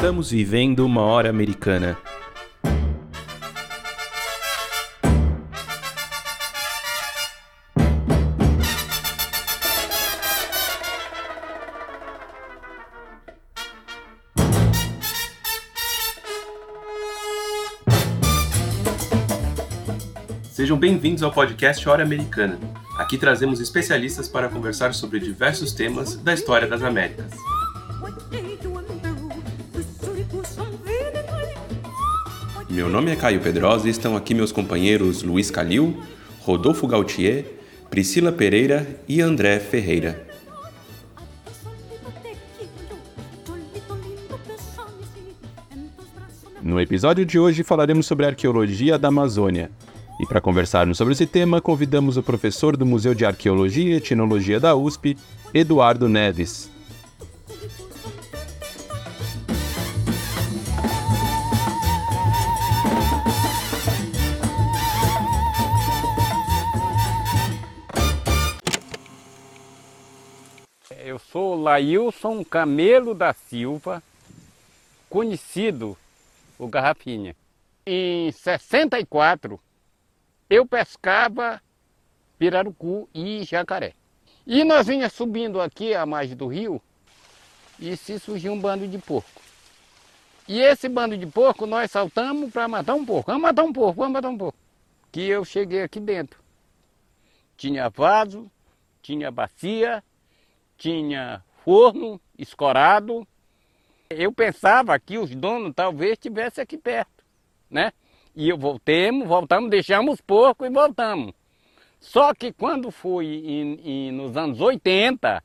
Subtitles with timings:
[0.00, 1.98] Estamos vivendo uma hora americana.
[20.50, 22.58] Sejam bem-vindos ao podcast Hora Americana.
[22.96, 27.34] Aqui trazemos especialistas para conversar sobre diversos temas da história das Américas.
[32.70, 36.00] Meu nome é Caio Pedrosa e estão aqui meus companheiros Luiz Calil,
[36.42, 37.44] Rodolfo Gautier,
[37.90, 40.24] Priscila Pereira e André Ferreira.
[46.62, 49.68] No episódio de hoje falaremos sobre a arqueologia da Amazônia,
[50.20, 54.60] e para conversarmos sobre esse tema, convidamos o professor do Museu de Arqueologia e Etnologia
[54.60, 55.16] da USP,
[55.52, 56.70] Eduardo Neves.
[71.30, 74.02] Sou Lailson Camelo da Silva,
[75.08, 75.96] conhecido
[76.58, 77.36] o Garrafinha.
[77.86, 79.60] Em 64,
[80.48, 81.62] eu pescava
[82.36, 83.92] pirarucu e jacaré.
[84.44, 86.82] E nós vinha subindo aqui a margem do rio
[87.78, 89.40] e se surgiu um bando de porco.
[90.48, 93.30] E esse bando de porco nós saltamos para matar um porco.
[93.30, 94.58] Vamos matar um porco, vamos matar um porco.
[95.12, 96.40] Que eu cheguei aqui dentro.
[97.56, 98.50] Tinha vaso,
[99.00, 100.02] tinha bacia,
[100.80, 103.28] tinha forno escorado.
[104.08, 107.22] Eu pensava que os donos talvez estivessem aqui perto,
[107.70, 107.92] né?
[108.34, 111.34] E eu voltemos, voltamos, deixamos os porcos e voltamos.
[112.00, 115.44] Só que quando fui em, em, nos anos 80,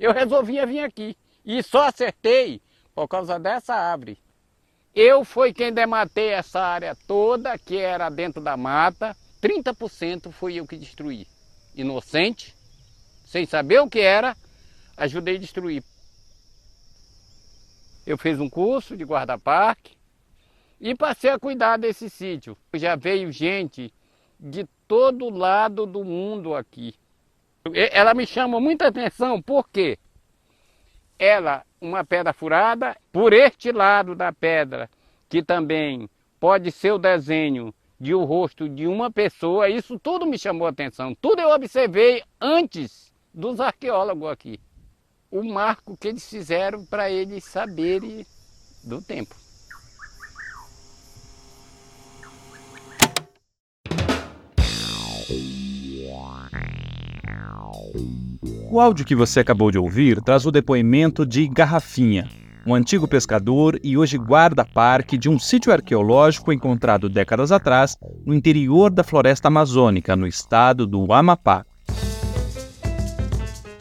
[0.00, 1.16] eu resolvi vir aqui.
[1.44, 2.62] E só acertei
[2.94, 4.18] por causa dessa árvore.
[4.94, 9.14] Eu fui quem dematei essa área toda, que era dentro da mata.
[9.42, 11.26] 30% fui eu que destruí.
[11.74, 12.54] Inocente,
[13.24, 14.36] sem saber o que era,
[14.96, 15.82] ajudei a destruir.
[18.06, 19.96] Eu fiz um curso de guarda-parque,
[20.82, 22.58] e passei a cuidar desse sítio.
[22.74, 23.94] Já veio gente
[24.38, 26.92] de todo lado do mundo aqui.
[27.72, 29.96] Ela me chama muita atenção porque
[31.16, 34.90] ela, uma pedra furada, por este lado da pedra,
[35.28, 36.10] que também
[36.40, 40.66] pode ser o desenho de o um rosto de uma pessoa, isso tudo me chamou
[40.66, 41.14] atenção.
[41.14, 44.58] Tudo eu observei antes dos arqueólogos aqui.
[45.32, 48.26] O marco que eles fizeram para eles saberem
[48.84, 49.34] do tempo.
[58.70, 62.28] O áudio que você acabou de ouvir traz o depoimento de Garrafinha,
[62.66, 68.90] um antigo pescador e hoje guarda-parque de um sítio arqueológico encontrado décadas atrás no interior
[68.90, 71.64] da floresta amazônica, no estado do Amapá.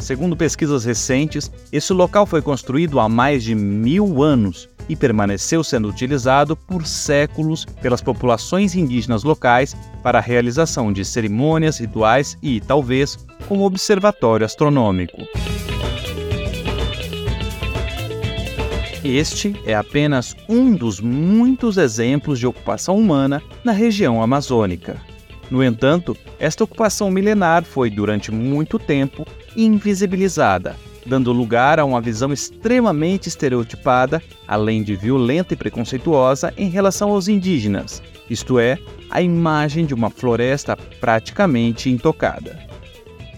[0.01, 5.87] Segundo pesquisas recentes, esse local foi construído há mais de mil anos e permaneceu sendo
[5.87, 13.15] utilizado por séculos pelas populações indígenas locais para a realização de cerimônias, rituais e, talvez,
[13.47, 15.21] como observatório astronômico.
[19.03, 24.99] Este é apenas um dos muitos exemplos de ocupação humana na região amazônica.
[25.51, 30.75] No entanto, esta ocupação milenar foi, durante muito tempo, invisibilizada
[31.05, 37.27] dando lugar a uma visão extremamente estereotipada, além de violenta e preconceituosa em relação aos
[37.27, 38.77] indígenas, isto é,
[39.09, 42.57] a imagem de uma floresta praticamente intocada.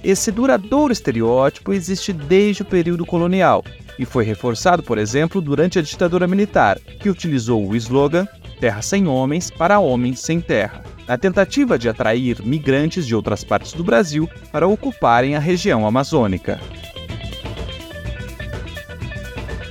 [0.04, 3.64] Esse duradouro estereótipo existe desde o período colonial
[3.98, 8.28] e foi reforçado, por exemplo, durante a ditadura militar, que utilizou o slogan
[8.60, 13.74] Terra sem homens para homens sem terra, na tentativa de atrair migrantes de outras partes
[13.74, 16.60] do Brasil para ocuparem a região amazônica.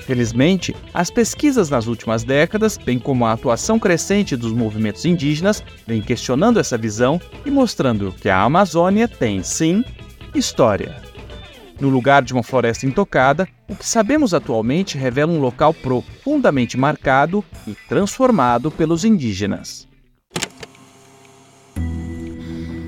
[0.06, 6.02] Felizmente, as pesquisas nas últimas décadas, bem como a atuação crescente dos movimentos indígenas, vem
[6.02, 9.85] questionando essa visão e mostrando que a Amazônia tem, sim,
[10.35, 10.96] história.
[11.81, 17.44] No lugar de uma floresta intocada, o que sabemos atualmente revela um local profundamente marcado
[17.67, 19.88] e transformado pelos indígenas.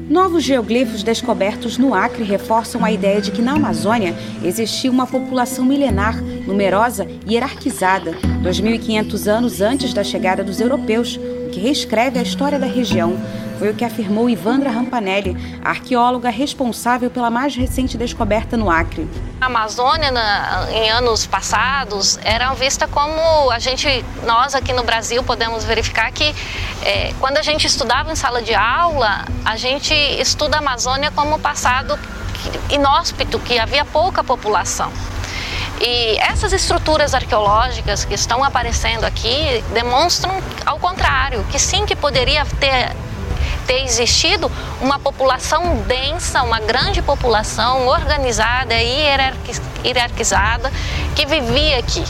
[0.08, 4.14] Novos geoglifos descobertos no Acre reforçam a ideia de que na Amazônia
[4.44, 8.12] existia uma população milenar, numerosa e hierarquizada,
[8.42, 11.18] 2.500 anos antes da chegada dos europeus,
[11.54, 13.16] que reescreve a história da região.
[13.60, 19.08] Foi o que afirmou Ivandra Rampanelli, arqueóloga responsável pela mais recente descoberta no Acre.
[19.40, 25.22] A Amazônia, na, em anos passados, era vista como a gente, nós aqui no Brasil,
[25.22, 26.34] podemos verificar que
[26.82, 31.38] é, quando a gente estudava em sala de aula, a gente estuda a Amazônia como
[31.38, 31.96] passado
[32.68, 34.90] inóspito, que havia pouca população.
[35.80, 40.32] E essas estruturas arqueológicas que estão aparecendo aqui demonstram
[40.64, 42.94] ao contrário, que sim que poderia ter
[43.66, 49.30] ter existido uma população densa, uma grande população organizada e
[49.82, 50.70] hierarquizada
[51.16, 52.04] que vivia aqui.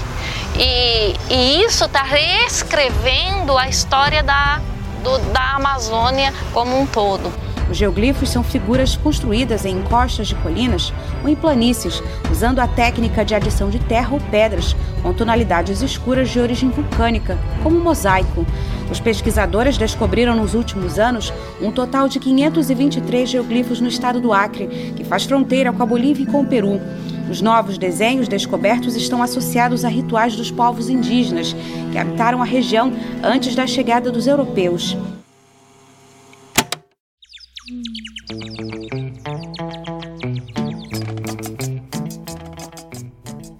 [0.56, 4.60] E, e isso está reescrevendo a história da,
[5.02, 7.32] do, da Amazônia como um todo.
[7.70, 13.24] Os geoglifos são figuras construídas em encostas de colinas ou em planícies, usando a técnica
[13.24, 18.46] de adição de terra ou pedras, com tonalidades escuras de origem vulcânica, como mosaico.
[18.90, 24.92] Os pesquisadores descobriram nos últimos anos um total de 523 geoglifos no estado do Acre,
[24.94, 26.80] que faz fronteira com a Bolívia e com o Peru.
[27.30, 31.56] Os novos desenhos descobertos estão associados a rituais dos povos indígenas
[31.90, 34.96] que habitaram a região antes da chegada dos europeus.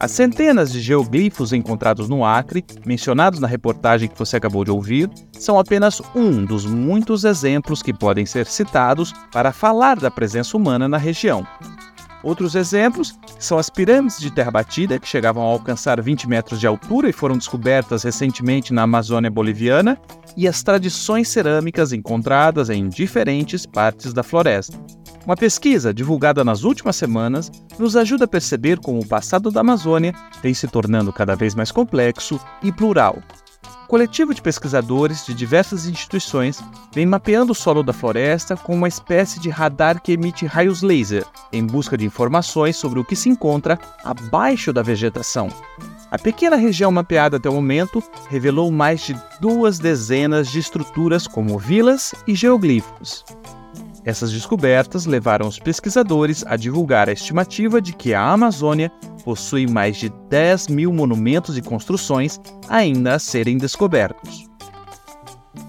[0.05, 5.08] As centenas de geoglifos encontrados no Acre, mencionados na reportagem que você acabou de ouvir,
[5.32, 10.87] são apenas um dos muitos exemplos que podem ser citados para falar da presença humana
[10.87, 11.46] na região.
[12.25, 16.67] Outros exemplos são as pirâmides de terra batida, que chegavam a alcançar 20 metros de
[16.67, 20.00] altura e foram descobertas recentemente na Amazônia boliviana,
[20.35, 24.76] e as tradições cerâmicas encontradas em diferentes partes da floresta.
[25.26, 30.15] Uma pesquisa divulgada nas últimas semanas nos ajuda a perceber como o passado da Amazônia
[30.43, 33.19] vem se tornando cada vez mais complexo e plural.
[33.84, 36.58] O coletivo de pesquisadores de diversas instituições
[36.90, 41.22] vem mapeando o solo da floresta com uma espécie de radar que emite raios laser,
[41.52, 45.48] em busca de informações sobre o que se encontra abaixo da vegetação.
[46.10, 51.58] A pequena região mapeada até o momento revelou mais de duas dezenas de estruturas como
[51.58, 53.22] vilas e geoglifos.
[54.05, 58.91] Essas descobertas levaram os pesquisadores a divulgar a estimativa de que a Amazônia
[59.25, 64.47] possui mais de 10 mil monumentos e construções ainda a serem descobertos.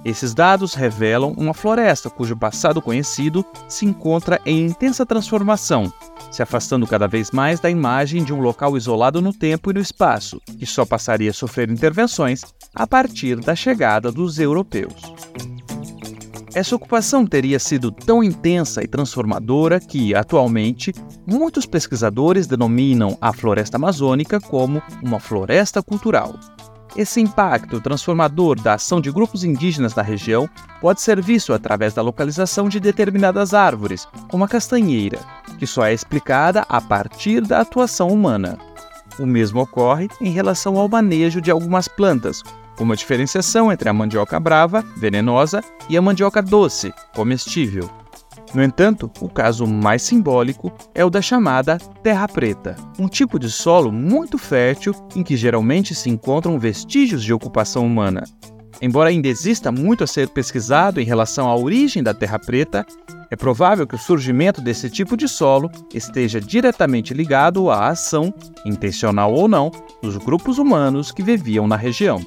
[0.04, 5.92] Esses dados revelam uma floresta cujo passado conhecido se encontra em intensa transformação,
[6.30, 9.80] se afastando cada vez mais da imagem de um local isolado no tempo e no
[9.80, 12.44] espaço, que só passaria a sofrer intervenções
[12.76, 14.94] a partir da chegada dos europeus.
[16.56, 20.94] Essa ocupação teria sido tão intensa e transformadora que, atualmente,
[21.28, 26.34] muitos pesquisadores denominam a floresta amazônica como uma floresta cultural.
[26.96, 30.50] Esse impacto transformador da ação de grupos indígenas na região
[30.80, 35.20] pode ser visto através da localização de determinadas árvores, como a castanheira,
[35.60, 38.58] que só é explicada a partir da atuação humana.
[39.20, 42.42] O mesmo ocorre em relação ao manejo de algumas plantas,
[42.80, 47.90] uma diferenciação entre a mandioca brava, venenosa, e a mandioca doce, comestível.
[48.54, 53.52] No entanto, o caso mais simbólico é o da chamada terra preta, um tipo de
[53.52, 58.24] solo muito fértil em que geralmente se encontram vestígios de ocupação humana.
[58.82, 62.86] Embora ainda exista muito a ser pesquisado em relação à origem da terra preta,
[63.30, 68.34] é provável que o surgimento desse tipo de solo esteja diretamente ligado à ação,
[68.66, 72.22] intencional ou não, dos grupos humanos que viviam na região.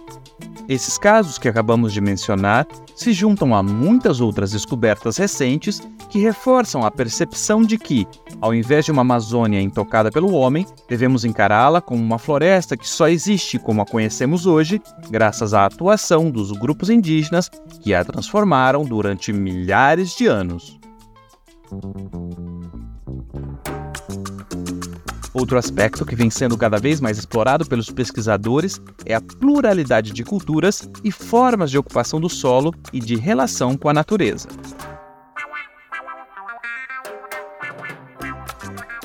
[0.69, 6.85] Esses casos que acabamos de mencionar se juntam a muitas outras descobertas recentes que reforçam
[6.85, 8.07] a percepção de que,
[8.39, 13.09] ao invés de uma Amazônia intocada pelo homem, devemos encará-la como uma floresta que só
[13.09, 17.49] existe como a conhecemos hoje, graças à atuação dos grupos indígenas
[17.81, 20.79] que a transformaram durante milhares de anos.
[25.39, 30.25] Outro aspecto que vem sendo cada vez mais explorado pelos pesquisadores é a pluralidade de
[30.25, 34.49] culturas e formas de ocupação do solo e de relação com a natureza.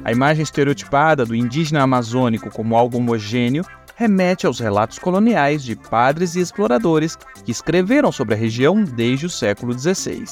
[0.03, 3.63] A imagem estereotipada do indígena amazônico como algo homogêneo
[3.95, 9.29] remete aos relatos coloniais de padres e exploradores que escreveram sobre a região desde o
[9.29, 10.25] século XVI.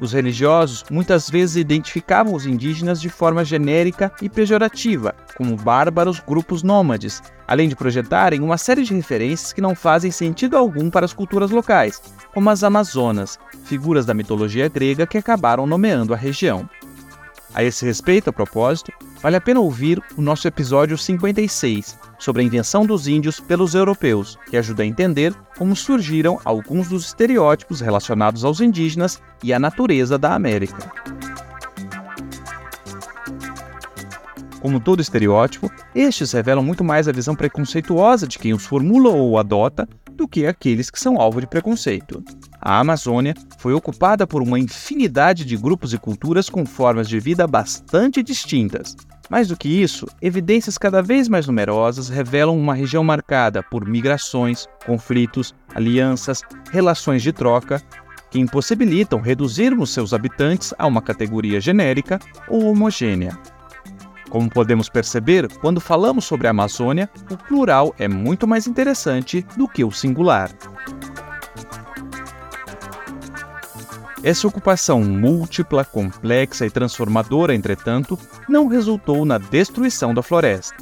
[0.00, 6.62] Os religiosos muitas vezes identificavam os indígenas de forma genérica e pejorativa, como bárbaros grupos
[6.62, 11.14] nômades, além de projetarem uma série de referências que não fazem sentido algum para as
[11.14, 12.02] culturas locais,
[12.34, 16.68] como as Amazonas, figuras da mitologia grega que acabaram nomeando a região.
[17.54, 18.92] A esse respeito, a propósito,
[19.26, 24.38] vale a pena ouvir o nosso episódio 56 sobre a invenção dos índios pelos europeus,
[24.48, 30.16] que ajuda a entender como surgiram alguns dos estereótipos relacionados aos indígenas e à natureza
[30.16, 30.78] da América.
[34.60, 39.40] Como todo estereótipo, estes revelam muito mais a visão preconceituosa de quem os formula ou
[39.40, 42.22] adota do que aqueles que são alvo de preconceito.
[42.60, 47.44] A Amazônia foi ocupada por uma infinidade de grupos e culturas com formas de vida
[47.46, 48.96] bastante distintas.
[49.28, 54.68] Mais do que isso, evidências cada vez mais numerosas revelam uma região marcada por migrações,
[54.84, 57.82] conflitos, alianças, relações de troca,
[58.30, 62.18] que impossibilitam reduzirmos seus habitantes a uma categoria genérica
[62.48, 63.36] ou homogênea.
[64.30, 69.68] Como podemos perceber, quando falamos sobre a Amazônia, o plural é muito mais interessante do
[69.68, 70.50] que o singular.
[74.26, 78.18] Essa ocupação múltipla, complexa e transformadora, entretanto,
[78.48, 80.74] não resultou na destruição da floresta.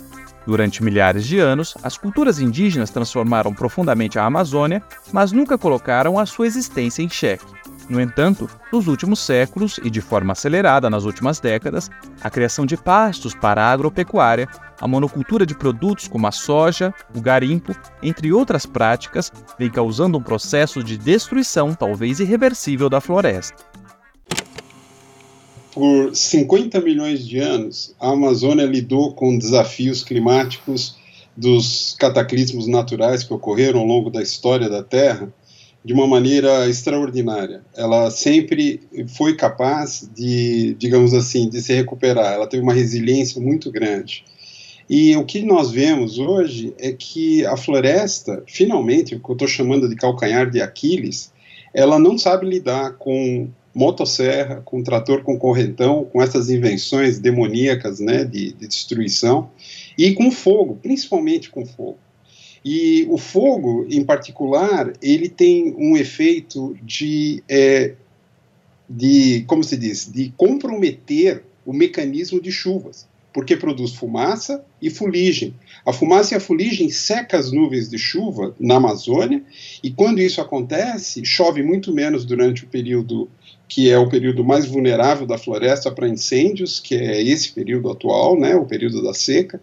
[0.46, 4.82] Durante milhares de anos, as culturas indígenas transformaram profundamente a Amazônia,
[5.12, 7.44] mas nunca colocaram a sua existência em xeque.
[7.86, 11.90] No entanto, nos últimos séculos e de forma acelerada nas últimas décadas,
[12.22, 14.48] a criação de pastos para a agropecuária,
[14.80, 20.22] a monocultura de produtos como a soja, o garimpo, entre outras práticas, vem causando um
[20.22, 23.56] processo de destruição talvez irreversível da floresta.
[25.72, 30.96] Por 50 milhões de anos, a Amazônia lidou com desafios climáticos
[31.36, 35.32] dos cataclismos naturais que ocorreram ao longo da história da Terra
[35.84, 37.62] de uma maneira extraordinária.
[37.76, 38.80] Ela sempre
[39.16, 42.32] foi capaz de, digamos assim, de se recuperar.
[42.32, 44.24] Ela teve uma resiliência muito grande.
[44.88, 49.48] E o que nós vemos hoje é que a floresta, finalmente, o que eu estou
[49.48, 51.32] chamando de calcanhar de Aquiles,
[51.72, 58.24] ela não sabe lidar com motosserra, com trator com correntão, com essas invenções demoníacas né,
[58.24, 59.50] de, de destruição,
[59.98, 61.98] e com fogo, principalmente com fogo.
[62.64, 67.94] E o fogo, em particular, ele tem um efeito de, é,
[68.88, 75.54] de como se diz, de comprometer o mecanismo de chuvas, porque produz fumaça e fuligem.
[75.84, 79.42] A fumaça e a fuligem seca as nuvens de chuva na Amazônia,
[79.82, 83.28] e quando isso acontece, chove muito menos durante o período
[83.66, 88.38] que é o período mais vulnerável da floresta para incêndios, que é esse período atual,
[88.38, 89.60] né, o período da seca,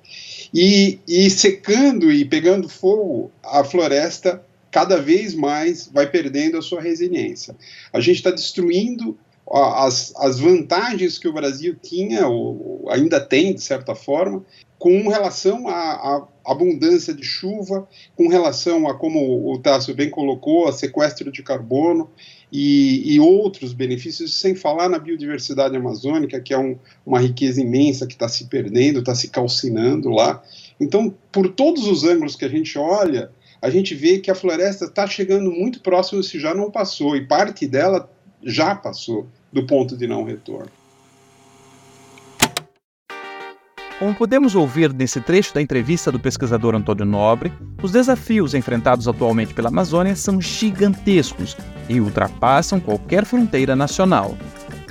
[0.54, 6.82] e, e secando e pegando fogo, a floresta cada vez mais vai perdendo a sua
[6.82, 7.56] resiliência.
[7.94, 9.18] A gente está destruindo
[9.54, 14.46] as, as vantagens que o Brasil tinha, ou ainda tem, de certa forma,
[14.80, 20.72] com relação à, abundância de chuva, com relação a, como o Tássio bem colocou, a
[20.72, 22.10] sequestro de carbono
[22.52, 28.08] e, e, outros benefícios, sem falar na biodiversidade amazônica, que é um, uma riqueza imensa
[28.08, 30.42] que está se perdendo, está se calcinando lá.
[30.80, 33.32] Então, por todos os ângulos que a gente olha,
[33.62, 37.28] a gente vê que a floresta está chegando muito próximo se já não passou, e
[37.28, 38.10] parte dela
[38.44, 40.72] já passou do ponto de não retorno.
[44.02, 47.54] Como podemos ouvir nesse trecho da entrevista do pesquisador Antônio Nobre,
[47.84, 51.56] os desafios enfrentados atualmente pela Amazônia são gigantescos
[51.88, 54.36] e ultrapassam qualquer fronteira nacional.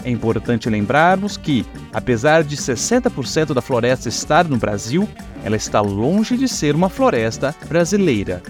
[0.04, 5.08] É importante lembrarmos que, apesar de 60% da floresta estar no Brasil,
[5.44, 8.40] ela está longe de ser uma floresta brasileira.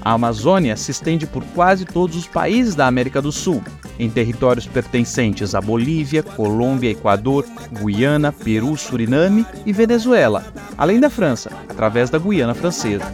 [0.00, 3.60] A Amazônia se estende por quase todos os países da América do Sul,
[4.00, 10.44] em territórios pertencentes a Bolívia, Colômbia, Equador, Guiana, Peru, Suriname e Venezuela,
[10.76, 13.04] além da França, através da Guiana Francesa.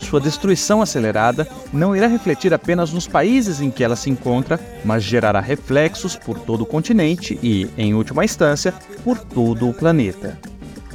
[0.00, 5.02] Sua destruição acelerada não irá refletir apenas nos países em que ela se encontra, mas
[5.02, 8.72] gerará reflexos por todo o continente e, em última instância,
[9.02, 10.38] por todo o planeta.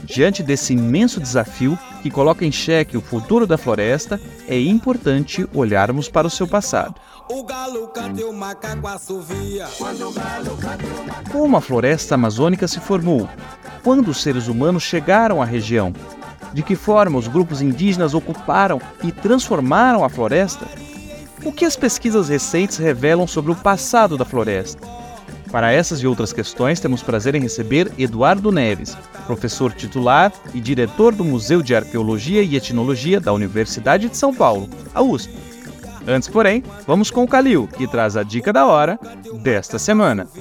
[0.03, 6.09] Diante desse imenso desafio que coloca em xeque o futuro da floresta, é importante olharmos
[6.09, 6.95] para o seu passado.
[11.31, 13.29] Como a floresta amazônica se formou?
[13.83, 15.93] Quando os seres humanos chegaram à região?
[16.53, 20.65] De que forma os grupos indígenas ocuparam e transformaram a floresta?
[21.43, 25.00] O que as pesquisas recentes revelam sobre o passado da floresta?
[25.51, 31.13] Para essas e outras questões, temos prazer em receber Eduardo Neves, professor titular e diretor
[31.13, 35.35] do Museu de Arqueologia e Etnologia da Universidade de São Paulo, a USP.
[36.07, 38.97] Antes, porém, vamos com o Calil, que traz a dica da hora
[39.43, 40.25] desta semana.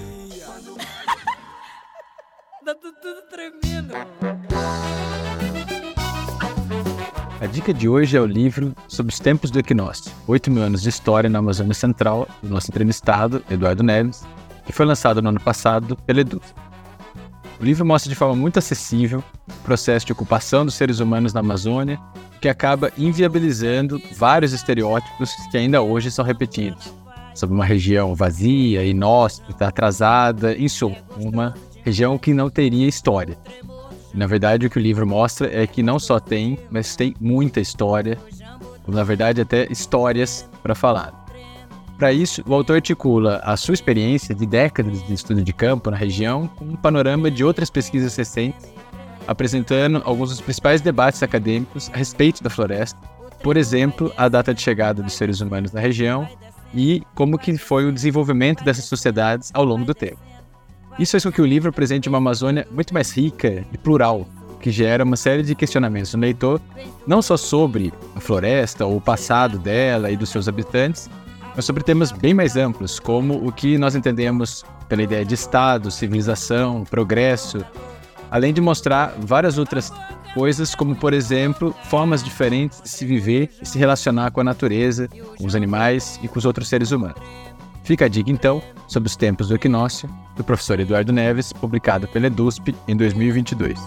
[2.65, 3.95] tá tudo tremendo.
[7.41, 10.83] A dica de hoje é o livro Sobre os Tempos do Equinócio, 8 mil anos
[10.83, 14.25] de história na Amazônia Central, do nosso entrevistado, Eduardo Neves,
[14.71, 16.55] que foi lançado no ano passado pela Eduz.
[17.61, 21.41] O livro mostra de forma muito acessível o processo de ocupação dos seres humanos na
[21.41, 21.99] Amazônia,
[22.41, 26.95] que acaba inviabilizando vários estereótipos que ainda hoje são repetidos
[27.35, 33.39] sobre uma região vazia, inóspita, atrasada, em suma, uma região que não teria história.
[34.13, 37.61] Na verdade, o que o livro mostra é que não só tem, mas tem muita
[37.61, 38.19] história,
[38.87, 41.20] na verdade, até histórias para falar.
[42.01, 45.99] Para isso, o autor articula a sua experiência de décadas de estudo de campo na
[45.99, 48.73] região com um panorama de outras pesquisas recentes,
[49.27, 52.99] apresentando alguns dos principais debates acadêmicos a respeito da floresta,
[53.43, 56.27] por exemplo, a data de chegada dos seres humanos na região
[56.75, 60.21] e como que foi o desenvolvimento dessas sociedades ao longo do tempo.
[60.99, 64.27] Isso faz com que o livro apresente uma Amazônia muito mais rica e plural,
[64.59, 66.63] que gera uma série de questionamentos no leitor,
[67.07, 71.11] não só sobre a floresta ou o passado dela e dos seus habitantes,
[71.55, 75.91] mas sobre temas bem mais amplos, como o que nós entendemos pela ideia de Estado,
[75.91, 77.65] civilização, progresso,
[78.31, 79.93] além de mostrar várias outras
[80.35, 85.09] coisas, como por exemplo, formas diferentes de se viver e se relacionar com a natureza,
[85.37, 87.21] com os animais e com os outros seres humanos.
[87.83, 92.27] Fica a dica então sobre os tempos do equinócio, do professor Eduardo Neves, publicado pela
[92.27, 93.79] EDUSP em 2022.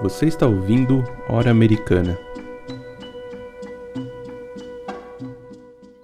[0.00, 2.16] Você está ouvindo Hora Americana.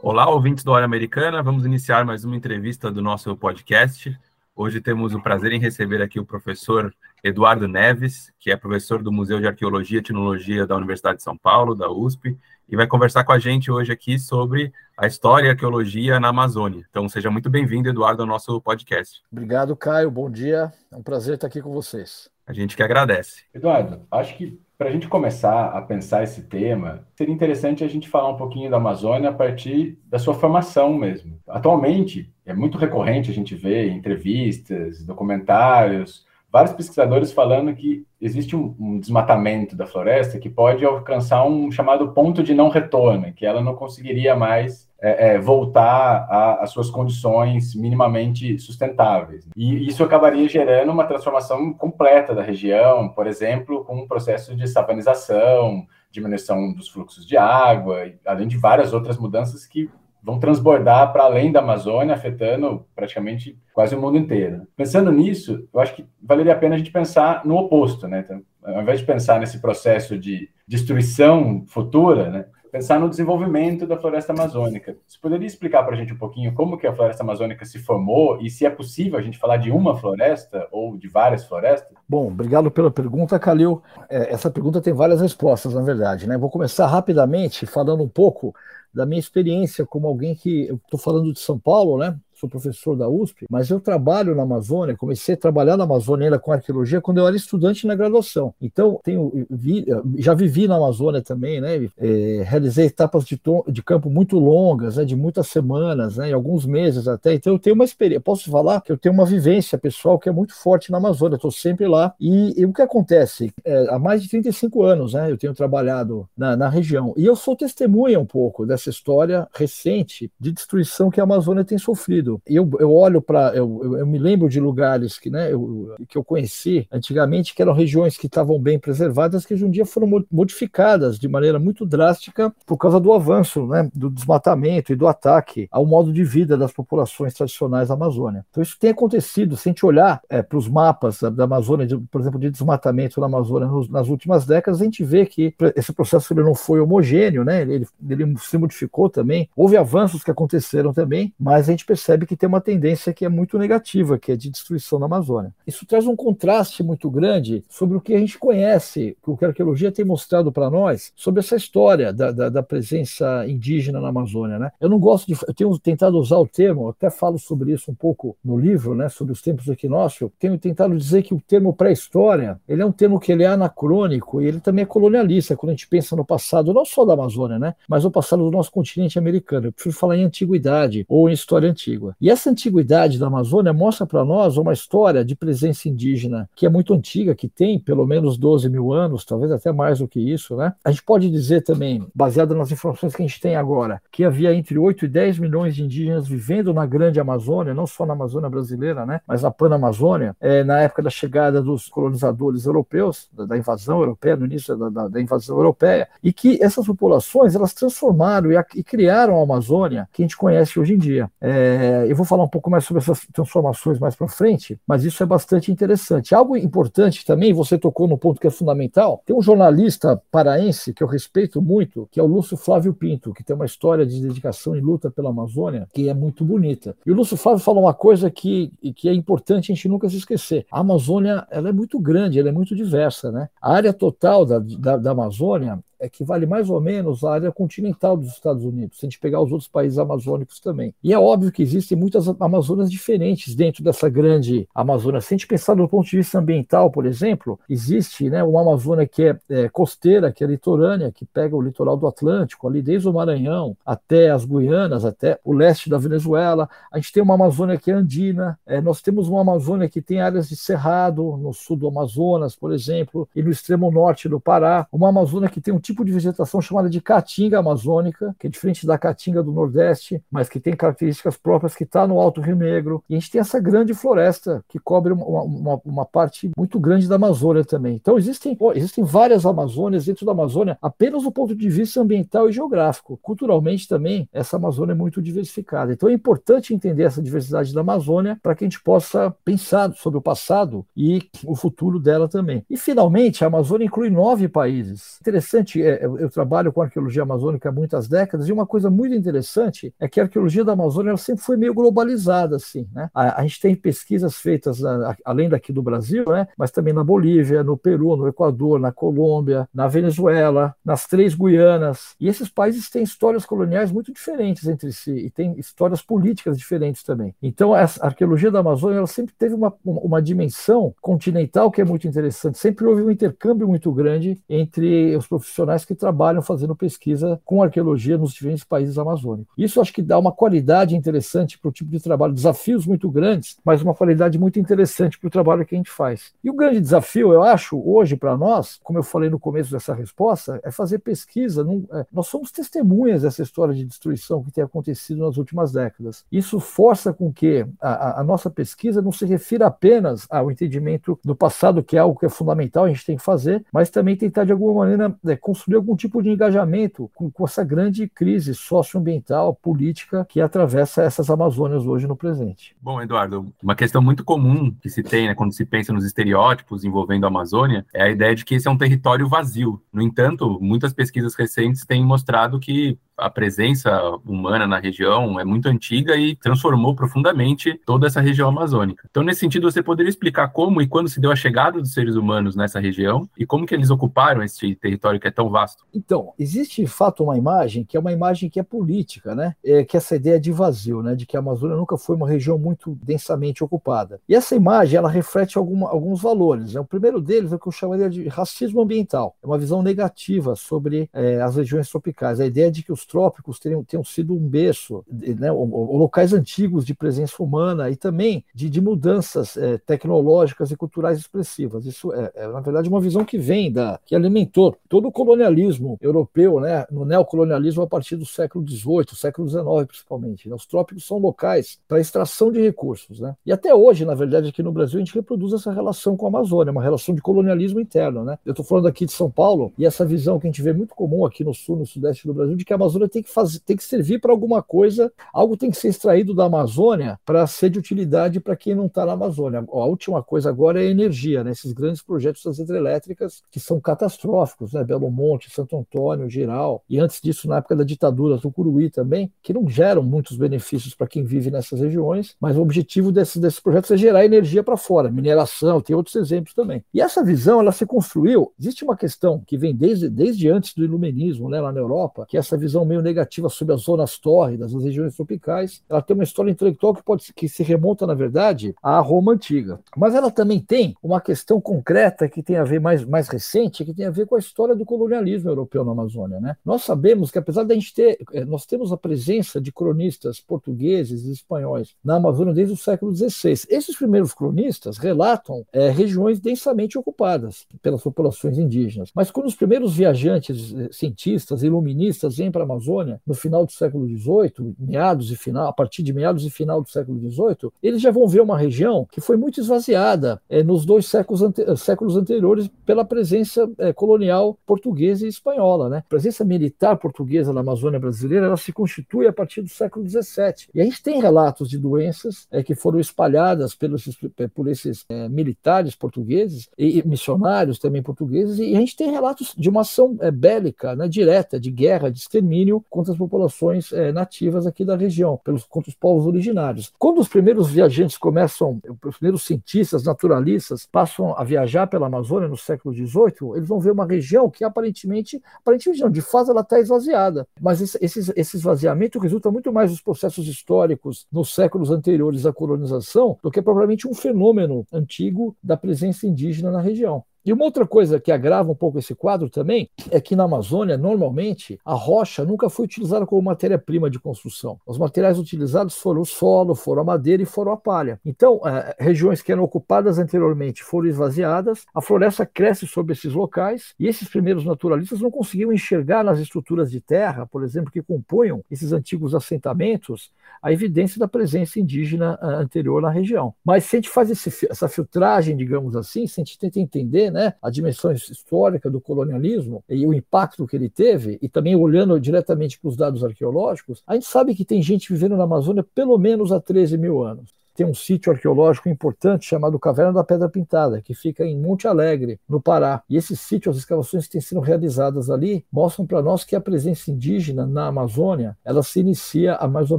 [0.03, 1.41] Olá, ouvintes do Hora Americana.
[1.45, 4.19] Vamos iniciar mais uma entrevista do nosso podcast.
[4.57, 9.13] Hoje temos o prazer em receber aqui o professor Eduardo Neves, que é professor do
[9.13, 12.37] Museu de Arqueologia e Etnologia da Universidade de São Paulo, da USP,
[12.69, 16.85] e vai conversar com a gente hoje aqui sobre a história e arqueologia na Amazônia.
[16.91, 19.23] Então, seja muito bem-vindo, Eduardo, ao nosso podcast.
[19.31, 20.11] Obrigado, Caio.
[20.11, 20.73] Bom dia.
[20.91, 22.34] É um prazer estar aqui com vocês.
[22.47, 23.45] A gente que agradece.
[23.55, 28.09] Eduardo, acho que para a gente começar a pensar esse tema, seria interessante a gente
[28.09, 31.39] falar um pouquinho da Amazônia a partir da sua formação mesmo.
[31.47, 38.75] Atualmente, é muito recorrente a gente ver entrevistas, documentários, vários pesquisadores falando que existe um,
[38.79, 43.61] um, desmatamento da floresta que pode alcançar um chamado ponto de não retorno, que ela
[43.61, 46.27] não conseguiria mais é, é, voltar
[46.63, 49.47] às suas condições minimamente sustentáveis.
[49.55, 54.67] E isso acabaria gerando uma transformação completa da região, por exemplo, com um processo de
[54.67, 59.91] savanização, diminuição dos fluxos de água, além de várias outras mudanças que
[60.23, 64.67] vão transbordar para além da Amazônia, afetando praticamente quase o mundo inteiro.
[64.75, 68.21] Pensando nisso, eu acho que valeria a pena a gente pensar no oposto, né?
[68.25, 72.47] Então, ao invés de pensar nesse processo de destruição futura, né?
[72.75, 74.97] Pensar no desenvolvimento da floresta amazônica.
[75.07, 78.41] Você poderia explicar para a gente um pouquinho como que a floresta amazônica se formou
[78.43, 81.97] e se é possível a gente falar de uma floresta ou de várias florestas?
[82.09, 83.81] Bom, obrigado pela pergunta, Calil.
[84.11, 86.27] É, essa pergunta tem várias respostas, na verdade.
[86.27, 86.37] Né?
[86.37, 88.53] Vou começar rapidamente falando um pouco
[88.93, 92.19] da minha experiência como alguém que eu estou falando de São Paulo, né?
[92.45, 96.39] Sou professor da USP, mas eu trabalho na Amazônia, comecei a trabalhar na Amazônia ainda
[96.39, 98.55] com arqueologia quando eu era estudante na graduação.
[98.61, 99.87] Então, tenho, vi,
[100.19, 101.89] já vivi na Amazônia também, né?
[101.99, 105.05] É, realizei etapas de, de, campo muito longas, né?
[105.05, 106.33] de muitas semanas, né?
[106.33, 107.35] alguns meses até.
[107.35, 110.33] Então, eu tenho uma experiência, posso falar que eu tenho uma vivência pessoal que é
[110.33, 112.15] muito forte na Amazônia, estou sempre lá.
[112.21, 113.53] E, e, o que acontece?
[113.65, 115.31] É, há mais de 35 anos, né?
[115.31, 117.15] Eu tenho trabalhado na, na região.
[117.17, 121.79] E eu sou testemunha um pouco dessa história recente de destruição que a Amazônia tem
[121.79, 122.34] sofrido.
[122.47, 123.55] Eu, eu olho para.
[123.55, 127.63] Eu, eu, eu, me lembro de lugares que, né, eu, que eu conheci antigamente, que
[127.63, 131.85] eram regiões que estavam bem preservadas, que hoje em dia foram modificadas de maneira muito
[131.87, 136.57] drástica por causa do avanço, né, do desmatamento e do ataque ao modo de vida
[136.57, 138.45] das populações tradicionais da Amazônia.
[138.51, 139.57] Então, isso tem acontecido.
[139.57, 142.51] Se a gente olhar é, para os mapas da, da Amazônia, de, por exemplo, de
[142.51, 146.55] desmatamento na Amazônia nos, nas últimas décadas, a gente vê que esse processo ele não
[146.55, 149.49] foi homogêneo, né, ele, ele se modificou também.
[149.57, 153.25] Houve avanços que aconteceram também, mas a gente percebe percebe que tem uma tendência que
[153.25, 155.53] é muito negativa, que é de destruição da Amazônia.
[155.67, 159.49] Isso traz um contraste muito grande sobre o que a gente conhece, o que a
[159.49, 164.59] arqueologia tem mostrado para nós, sobre essa história da, da, da, presença indígena na Amazônia.
[164.59, 164.71] Né?
[164.81, 165.35] Eu não gosto de.
[165.47, 169.09] Eu tenho tentado usar o termo, até falo sobre isso um pouco no livro, né,
[169.09, 170.33] sobre os tempos do equinócio.
[170.39, 174.41] Tenho tentado dizer que o termo pré-história ele é um termo que ele é anacrônico
[174.41, 177.59] e ele também é colonialista, quando a gente pensa no passado, não só da Amazônia,
[177.59, 179.67] né, mas no passado do nosso continente americano.
[179.67, 182.04] Eu prefiro falar em antiguidade ou em história antiga.
[182.21, 186.69] E essa antiguidade da Amazônia mostra para nós uma história de presença indígena que é
[186.69, 190.57] muito antiga, que tem pelo menos 12 mil anos, talvez até mais do que isso.
[190.57, 190.73] Né?
[190.85, 194.55] A gente pode dizer também, baseado nas informações que a gente tem agora, que havia
[194.55, 198.49] entre 8 e 10 milhões de indígenas vivendo na grande Amazônia, não só na Amazônia
[198.49, 199.21] brasileira, né?
[199.27, 204.37] mas na Pan-Amazônia, é, na época da chegada dos colonizadores europeus, da, da invasão europeia,
[204.37, 208.65] no início da, da, da, invasão europeia, e que essas populações elas transformaram e, a,
[208.75, 211.31] e criaram a Amazônia que a gente conhece hoje em dia.
[211.41, 215.23] É, eu vou falar um pouco mais sobre essas transformações mais para frente, mas isso
[215.23, 216.35] é bastante interessante.
[216.35, 221.03] Algo importante também, você tocou no ponto que é fundamental, tem um jornalista paraense que
[221.03, 224.77] eu respeito muito, que é o Lúcio Flávio Pinto, que tem uma história de dedicação
[224.77, 226.97] e luta pela Amazônia que é muito bonita.
[227.05, 230.17] E o Lúcio Flávio fala uma coisa que, que é importante a gente nunca se
[230.17, 230.67] esquecer.
[230.71, 233.31] A Amazônia ela é muito grande, ela é muito diversa.
[233.31, 233.49] Né?
[233.61, 238.29] A área total da, da, da Amazônia equivale mais ou menos à área continental dos
[238.29, 240.95] Estados Unidos, se a gente pegar os outros países amazônicos também.
[241.03, 245.21] E é óbvio que existem muitas Amazonas diferentes dentro dessa grande Amazônia.
[245.21, 249.07] Se a gente pensar do ponto de vista ambiental, por exemplo, existe né, uma Amazônia
[249.07, 253.09] que é, é costeira, que é litorânea, que pega o litoral do Atlântico, ali desde
[253.09, 256.69] o Maranhão até as Guianas, até o leste da Venezuela.
[256.93, 260.21] A gente tem uma Amazônia que é andina, é, nós temos uma Amazônia que tem
[260.21, 264.87] áreas de cerrado, no sul do Amazonas, por exemplo, e no extremo norte do Pará.
[264.91, 268.87] Uma Amazônia que tem um tipo de vegetação chamada de caatinga amazônica, que é diferente
[268.87, 273.05] da caatinga do Nordeste, mas que tem características próprias, que está no Alto Rio Negro.
[273.09, 277.07] E a gente tem essa grande floresta que cobre uma, uma, uma, parte muito grande
[277.07, 277.97] da Amazônia também.
[277.97, 282.53] Então existem, existem várias Amazônias dentro da Amazônia, apenas do ponto de vista ambiental e
[282.53, 283.19] geográfico.
[283.23, 285.93] Culturalmente também, essa Amazônia é muito diversificada.
[285.93, 290.19] Então é importante entender essa diversidade da Amazônia para que a gente possa pensar sobre
[290.19, 292.65] o passado e o futuro dela também.
[292.71, 295.19] E finalmente, a Amazônia inclui nove países.
[295.21, 299.95] Interessante é, eu, trabalho com arqueologia amazônica há muitas décadas, e uma coisa muito interessante
[299.99, 303.09] é que a arqueologia da Amazônia sempre foi meio globalizada, assim, né?
[303.15, 304.81] A, a gente tem pesquisas feitas
[305.25, 306.49] além daqui do Brasil, né?
[306.57, 312.15] Mas também na Bolívia, no Peru, no Equador, na Colômbia, na Venezuela, nas três Guianas.
[312.21, 317.03] E esses países têm histórias coloniais muito diferentes entre si e têm histórias políticas diferentes
[317.03, 317.35] também.
[317.43, 322.07] Então, a arqueologia da Amazônia ela sempre teve uma, uma dimensão continental que é muito
[322.07, 322.59] interessante.
[322.59, 327.63] Sempre houve um intercâmbio muito grande entre os profissionais profissionais que trabalham fazendo pesquisa com
[327.63, 329.53] arqueologia nos diferentes países amazônicos.
[329.57, 333.57] Isso acho que dá uma qualidade interessante para o tipo de trabalho, desafios muito grandes,
[333.65, 336.33] mas uma qualidade muito interessante para o trabalho que a gente faz.
[336.43, 339.95] E o grande desafio, eu acho, hoje para nós, como eu falei no começo dessa
[339.95, 341.65] resposta, é fazer pesquisa.
[341.65, 346.25] Num, é, nós somos testemunhas dessa história de destruição que tem acontecido nas últimas décadas.
[346.31, 351.35] Isso força com que a, a nossa pesquisa não se refira apenas ao entendimento do
[351.35, 354.45] passado, que é algo que é fundamental, a gente tem que fazer, mas também tentar
[354.45, 359.55] de alguma maneira é, construir algum tipo de engajamento com, com essa grande crise socioambiental,
[359.55, 362.75] política que atravessa essas Amazônias hoje no presente.
[362.83, 366.85] Bom, Eduardo, uma questão muito comum que se tem né, quando se pensa nos estereótipos
[366.85, 369.81] envolvendo a Amazônia é a ideia de que esse é um território vazio.
[369.93, 373.91] No entanto, muitas pesquisas recentes têm mostrado que a presença
[374.25, 379.07] humana na região é muito antiga e transformou profundamente toda essa região amazônica.
[379.11, 382.17] Então, nesse sentido, você poderia explicar como e quando se deu a chegada dos seres
[382.17, 385.85] humanos nessa região e como que eles ocuparam esse território que é tão vasto?
[385.95, 389.55] Então, existe de fato uma imagem que é uma imagem que é política, né?
[389.65, 391.15] É, que é essa ideia de vazio, né?
[391.15, 394.21] De que a Amazônia nunca foi uma região muito densamente ocupada.
[394.29, 396.75] E essa imagem, ela reflete alguma, alguns valores.
[396.75, 396.81] Né?
[396.81, 399.37] O primeiro deles é o que eu chamaria de racismo ambiental.
[399.43, 402.41] É uma visão negativa sobre é, as regiões tropicais.
[402.41, 406.33] A ideia de que os os trópicos tenham, tenham sido um berço, né, ou, locais
[406.33, 411.85] antigos de presença humana e também de, de mudanças é, tecnológicas e culturais expressivas.
[411.85, 415.99] Isso é, é, na verdade, uma visão que vem da que alimentou todo o colonialismo
[416.01, 420.49] europeu, né, no neocolonialismo a partir do século XVIII, século XIX principalmente.
[420.49, 420.55] Né?
[420.55, 423.21] Os trópicos são locais para extração de recursos.
[423.21, 423.35] Né?
[423.45, 426.29] E até hoje, na verdade, aqui no Brasil, a gente reproduz essa relação com a
[426.29, 428.25] Amazônia, uma relação de colonialismo interno.
[428.25, 428.39] Né?
[428.45, 430.95] Eu estou falando aqui de São Paulo e essa visão que a gente vê muito
[430.95, 433.31] comum aqui no sul, no sudeste do Brasil, de que a Amazônia Amazônia tem que,
[433.31, 437.47] fazer, tem que servir para alguma coisa, algo tem que ser extraído da Amazônia para
[437.47, 439.65] ser de utilidade para quem não está na Amazônia.
[439.69, 441.51] A última coisa agora é a energia, né?
[441.51, 444.85] esses grandes projetos das hidrelétricas que são catastróficos, né?
[444.85, 449.53] Belo Monte, Santo Antônio, Giral, e antes disso, na época da ditadura, Tucuruí também, que
[449.53, 453.97] não geram muitos benefícios para quem vive nessas regiões, mas o objetivo desses, projetos é
[453.97, 456.85] gerar energia para fora, mineração, tem outros exemplos também.
[456.93, 460.85] E essa visão, ela se construiu, existe uma questão que vem desde, desde antes do
[460.85, 464.19] iluminismo, né, lá na Europa, que é essa visão visão meio negativa sobre as zonas
[464.19, 465.83] tórridas, as regiões tropicais.
[465.89, 469.81] Ela tem uma história intelectual que pode que se remonta, na verdade, à Roma antiga.
[469.97, 473.95] Mas ela também tem uma questão concreta que tem a ver mais, mais recente, que
[473.95, 476.41] tem a ver com a história do colonialismo europeu na Amazônia.
[476.41, 476.57] Né?
[476.65, 480.41] Nós sabemos que, apesar de a gente ter, eh, nós temos a presença de cronistas
[480.41, 483.67] portugueses e espanhóis na Amazônia desde o século XVI.
[483.69, 489.11] Esses primeiros cronistas relatam é, regiões densamente ocupadas pelas populações indígenas.
[489.15, 493.73] Mas quando os primeiros viajantes, eh, cientistas, iluministas vêm para a Amazônia no final do
[493.73, 498.01] século XVIII, meados e final, a partir de meados e final do século XVIII, eles
[498.01, 502.17] já vão ver uma região que foi muito esvaziada é, nos dois séculos, ante séculos
[502.17, 505.89] anteriores pela presença é, colonial portuguesa e espanhola.
[505.89, 505.99] Né?
[505.99, 510.69] A presença militar portuguesa na Amazônia brasileira ela se constitui a partir do século XVII.
[510.75, 514.09] E a gente tem relatos de doenças é, que foram espalhadas pelos,
[514.55, 519.55] por esses é, militares portugueses e, e, missionários também portugueses, e a gente tem relatos
[519.57, 524.67] de uma ação bélica, né, direta, de guerra, de extermínio contra as populações é, nativas
[524.67, 526.93] aqui da região, pelos, contra os povos originários.
[526.99, 532.57] Quando os primeiros viajantes começam, os primeiros cientistas, naturalistas, passam a viajar pela Amazônia no
[532.57, 536.79] século XVIII, eles vão ver uma região que aparentemente, aparentemente não, de fato ela está
[536.81, 537.47] esvaziada.
[537.61, 542.53] Mas esse, esse, esse esvaziamento resulta muito mais dos processos históricos nos séculos anteriores à
[542.53, 547.25] colonização do que propriamente um fenômeno antigo da presença indígena na região.
[547.45, 550.97] E uma outra coisa que agrava um pouco esse quadro também é que na Amazônia,
[550.97, 554.81] normalmente, a rocha nunca foi utilizada como matéria-prima de construção.
[554.87, 558.19] Os materiais utilizados foram o solo, foram a madeira e foram a palha.
[558.25, 563.95] Então, é, regiões que eram ocupadas anteriormente foram esvaziadas, a floresta cresce sobre esses locais
[563.99, 568.65] e esses primeiros naturalistas não conseguiam enxergar nas estruturas de terra, por exemplo, que compunham
[568.71, 570.31] esses antigos assentamentos,
[570.63, 573.55] a evidência da presença indígena uh, anterior na região.
[573.63, 577.34] Mas se a gente faz esse, essa filtragem, digamos assim, se a gente tenta entender
[577.35, 582.19] né, a dimensão histórica do colonialismo e o impacto que ele teve, e também olhando
[582.21, 586.17] diretamente para os dados arqueológicos, a gente sabe que tem gente vivendo na Amazônia pelo
[586.17, 591.01] menos há 13 mil anos tem um sítio arqueológico importante chamado Caverna da Pedra Pintada,
[591.03, 593.03] que fica em Monte Alegre, no Pará.
[593.09, 596.61] E esse sítio, as escavações que têm sido realizadas ali, mostram para nós que a
[596.61, 599.99] presença indígena na Amazônia, ela se inicia há mais ou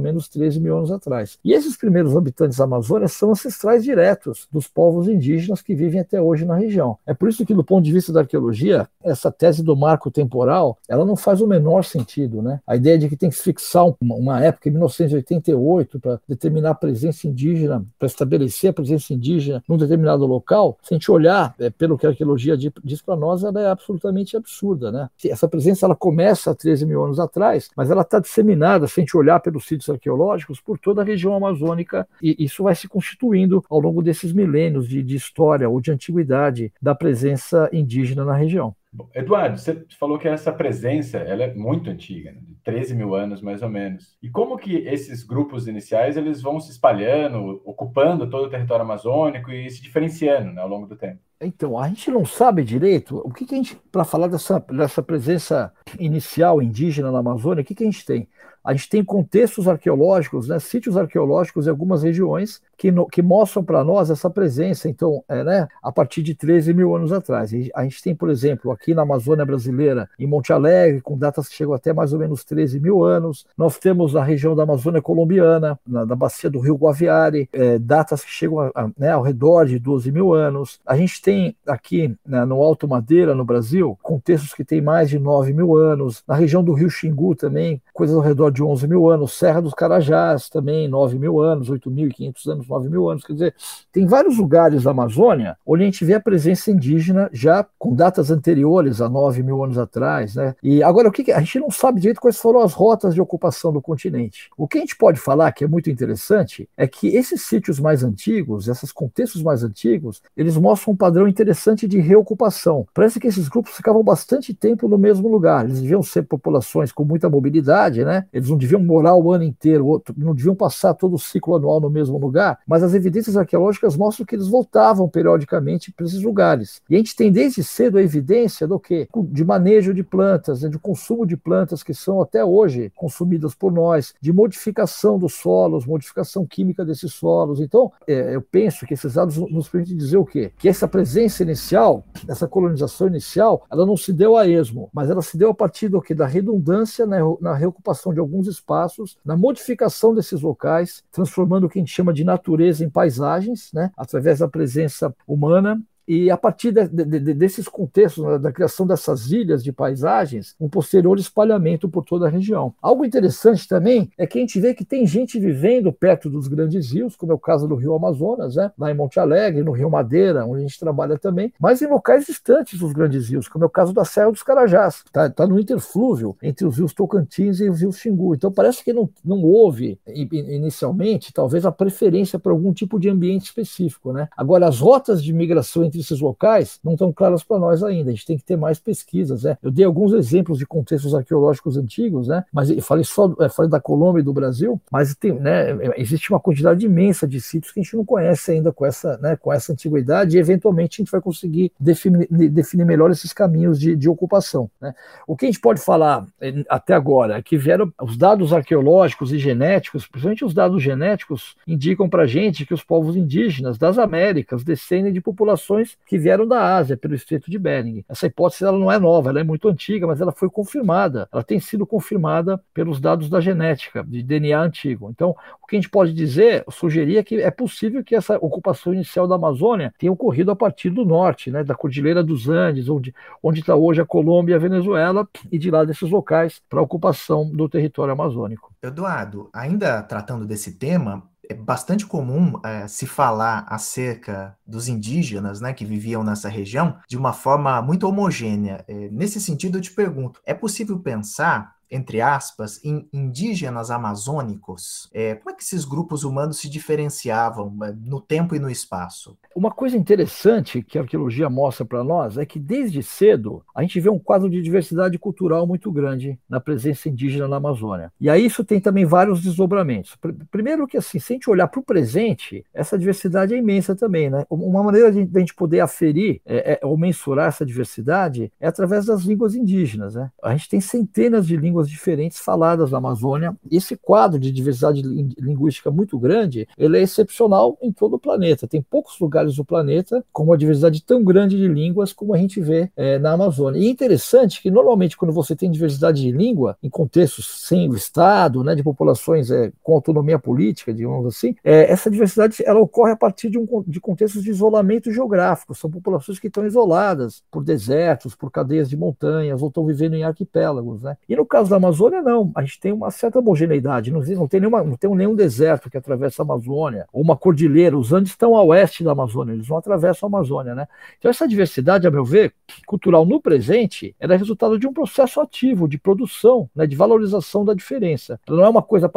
[0.00, 1.38] menos 13 mil anos atrás.
[1.44, 6.20] E esses primeiros habitantes da Amazônia são ancestrais diretos dos povos indígenas que vivem até
[6.20, 6.98] hoje na região.
[7.06, 10.78] É por isso que, do ponto de vista da arqueologia, essa tese do marco temporal,
[10.88, 12.60] ela não faz o menor sentido, né?
[12.66, 17.26] A ideia de que tem que fixar uma época, em 1988, para determinar a presença
[17.26, 21.70] indígena indígena, para estabelecer a presença indígena num determinado local, se a gente olhar é,
[21.70, 24.90] pelo que a arqueologia diz para nós, ela é absolutamente absurda.
[24.90, 25.08] Né?
[25.24, 29.02] Essa presença ela começa há 13 mil anos atrás, mas ela está disseminada, se a
[29.02, 33.62] gente olhar pelos sítios arqueológicos, por toda a região amazônica, e isso vai se constituindo
[33.68, 38.74] ao longo desses milênios de, de história ou de antiguidade da presença indígena na região.
[39.14, 42.40] Eduardo, você falou que essa presença ela é muito antiga, né?
[42.66, 44.16] 13 mil anos mais ou menos.
[44.20, 49.52] E como que esses grupos iniciais eles vão se espalhando, ocupando todo o território amazônico
[49.52, 51.20] e se diferenciando né, ao longo do tempo?
[51.40, 55.02] Então, a gente não sabe direito o que, que a gente, para falar dessa, dessa
[55.02, 58.28] presença inicial indígena na Amazônia, o que, que a gente tem?
[58.66, 63.62] A gente tem contextos arqueológicos, né, sítios arqueológicos em algumas regiões que, no, que mostram
[63.62, 67.52] para nós essa presença, então, é, né, a partir de 13 mil anos atrás.
[67.72, 71.54] A gente tem, por exemplo, aqui na Amazônia brasileira, em Monte Alegre, com datas que
[71.54, 73.46] chegam até mais ou menos 13 mil anos.
[73.56, 78.24] Nós temos na região da Amazônia colombiana, na, na bacia do rio Guaviare, é, datas
[78.24, 80.80] que chegam a, a, né, ao redor de 12 mil anos.
[80.84, 85.20] A gente tem aqui né, no Alto Madeira, no Brasil, contextos que têm mais de
[85.20, 86.24] 9 mil anos.
[86.26, 89.34] Na região do rio Xingu também, coisas ao redor de 11 mil anos.
[89.34, 93.24] Serra dos Carajás também, 9 mil anos, 8.500 anos, 9 mil anos.
[93.24, 93.54] Quer dizer,
[93.92, 98.30] tem vários lugares da Amazônia onde a gente vê a presença indígena já com datas
[98.30, 100.34] anteriores a 9 mil anos atrás.
[100.34, 100.54] Né?
[100.62, 103.20] E agora, o que, que a gente não sabe direito quais foram as rotas de
[103.20, 104.50] ocupação do continente.
[104.56, 108.02] O que a gente pode falar, que é muito interessante, é que esses sítios mais
[108.02, 112.86] antigos, esses contextos mais antigos, eles mostram um padrão interessante de reocupação.
[112.94, 115.64] Parece que esses grupos ficavam bastante tempo no mesmo lugar.
[115.64, 118.26] Eles deviam ser populações com muita mobilidade, né?
[118.32, 121.90] Eles não deviam morar o ano inteiro, não deviam passar todo o ciclo anual no
[121.90, 126.80] mesmo lugar, mas as evidências arqueológicas mostram que eles voltavam periodicamente para esses lugares.
[126.88, 129.08] E a gente tem desde cedo a evidência do quê?
[129.30, 130.68] De manejo de plantas, né?
[130.68, 135.86] de consumo de plantas que são até hoje consumidas por nós, de modificação dos solos,
[135.86, 137.60] modificação química desses solos.
[137.60, 140.52] Então, é, eu penso que esses dados nos permitem dizer o quê?
[140.58, 145.22] Que essa presença inicial, essa colonização inicial, ela não se deu a esmo, mas ela
[145.22, 146.14] se deu a partir do quê?
[146.14, 151.78] Da redundância na, na reocupação de alguns espaços, na modificação desses locais, transformando o que
[151.78, 153.90] a gente chama de natureza em paisagens, né?
[153.96, 158.86] através da presença humana, E a partir de, de, de, desses contextos, né, da criação
[158.86, 162.74] dessas ilhas de paisagens, um posterior espalhamento por toda a região.
[162.80, 166.92] Algo interessante também é que a gente vê que tem gente vivendo perto dos grandes
[166.92, 168.70] rios, como é o caso do Rio Amazonas, né?
[168.78, 172.26] lá em Monte Alegre, no Rio Madeira, onde a gente trabalha também, mas em locais
[172.26, 175.58] distantes dos grandes rios, como é o caso da Serra dos Carajás, está tá no
[175.58, 178.34] interflúvio entre os rios Tocantins e os rios Xingu.
[178.34, 183.46] Então parece que não, não houve inicialmente, talvez, a preferência para algum tipo de ambiente
[183.46, 184.12] específico.
[184.12, 184.28] Né?
[184.36, 188.12] Agora, as rotas de migração entre esses locais não estão claras para nós ainda, a
[188.12, 189.42] gente tem que ter mais pesquisas.
[189.44, 189.56] Né?
[189.62, 192.44] Eu dei alguns exemplos de contextos arqueológicos antigos, né?
[192.52, 196.40] mas falei só eu falei da Colômbia e do Brasil, mas tem, né, existe uma
[196.40, 199.72] quantidade imensa de sítios que a gente não conhece ainda com essa, né, com essa
[199.72, 204.70] antiguidade e eventualmente a gente vai conseguir definir, definir melhor esses caminhos de, de ocupação.
[204.80, 204.94] Né?
[205.26, 209.32] O que a gente pode falar eh, até agora é que vieram os dados arqueológicos
[209.32, 213.98] e genéticos, principalmente os dados genéticos, indicam para a gente que os povos indígenas das
[213.98, 218.04] Américas descendem de populações que vieram da Ásia, pelo Estreito de Bering.
[218.08, 221.42] Essa hipótese ela não é nova, ela é muito antiga, mas ela foi confirmada, ela
[221.42, 225.10] tem sido confirmada pelos dados da genética, de DNA antigo.
[225.10, 228.94] Então, o que a gente pode dizer, sugerir é que é possível que essa ocupação
[228.94, 233.12] inicial da Amazônia tenha ocorrido a partir do norte, né, da Cordilheira dos Andes, onde
[233.60, 237.48] está hoje a Colômbia e a Venezuela, e de lá desses locais para a ocupação
[237.48, 238.72] do território amazônico.
[238.82, 245.72] Eduardo, ainda tratando desse tema, é bastante comum é, se falar acerca dos indígenas né,
[245.72, 248.84] que viviam nessa região de uma forma muito homogênea.
[248.88, 255.34] É, nesse sentido, eu te pergunto: é possível pensar entre aspas, in, indígenas amazônicos, é,
[255.34, 259.36] como é que esses grupos humanos se diferenciavam é, no tempo e no espaço?
[259.54, 263.98] Uma coisa interessante que a arqueologia mostra para nós é que desde cedo a gente
[264.00, 268.12] vê um quadro de diversidade cultural muito grande na presença indígena na Amazônia.
[268.20, 270.16] E aí isso tem também vários desdobramentos.
[270.50, 274.28] Primeiro que assim, se a gente olhar para o presente, essa diversidade é imensa também,
[274.28, 274.44] né?
[274.50, 279.06] Uma maneira de a gente poder aferir é, é, ou mensurar essa diversidade é através
[279.06, 280.30] das línguas indígenas, né?
[280.42, 283.54] A gente tem centenas de línguas línguas diferentes faladas na Amazônia.
[283.70, 288.66] Esse quadro de diversidade linguística muito grande, ele é excepcional em todo o planeta.
[288.66, 292.60] Tem poucos lugares do planeta com uma diversidade tão grande de línguas como a gente
[292.60, 293.78] vê é, na Amazônia.
[293.78, 297.94] E é interessante que normalmente quando você tem diversidade de língua em contextos sem o
[297.94, 303.12] Estado, né, de populações é, com autonomia política, digamos assim, é, essa diversidade ela ocorre
[303.12, 305.74] a partir de, um, de contextos de isolamento geográfico.
[305.74, 310.24] São populações que estão isoladas por desertos, por cadeias de montanhas ou estão vivendo em
[310.24, 311.02] arquipélagos.
[311.02, 311.16] Né?
[311.28, 312.50] E no caso caso da Amazônia, não.
[312.54, 314.10] A gente tem uma certa homogeneidade.
[314.10, 317.98] Não, não, tem, nenhuma, não tem nenhum deserto que atravessa a Amazônia, ou uma cordilheira.
[317.98, 320.74] Os Andes estão a oeste da Amazônia, eles não atravessam a Amazônia.
[320.74, 320.86] Né?
[321.18, 322.54] Então, essa diversidade, a meu ver,
[322.86, 327.64] cultural no presente, ela é resultado de um processo ativo de produção, né, de valorização
[327.64, 328.40] da diferença.
[328.46, 329.10] Ela não é uma coisa,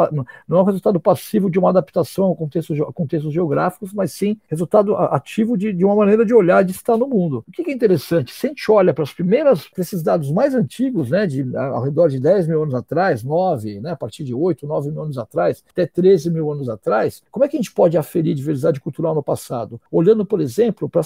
[0.48, 4.38] não é um resultado passivo de uma adaptação a contextos, a contextos geográficos, mas sim
[4.48, 7.44] resultado ativo de, de uma maneira de olhar, de estar no mundo.
[7.48, 8.34] O que é interessante?
[8.34, 11.84] Se a gente olha para as primeiras, para esses dados mais antigos, né, de, ao
[11.84, 15.04] redor de 10 10 mil anos atrás, 9, né, a partir de 8, 9 mil
[15.04, 18.80] anos atrás, até 13 mil anos atrás, como é que a gente pode aferir diversidade
[18.80, 19.80] cultural no passado?
[19.92, 21.02] Olhando, por exemplo, para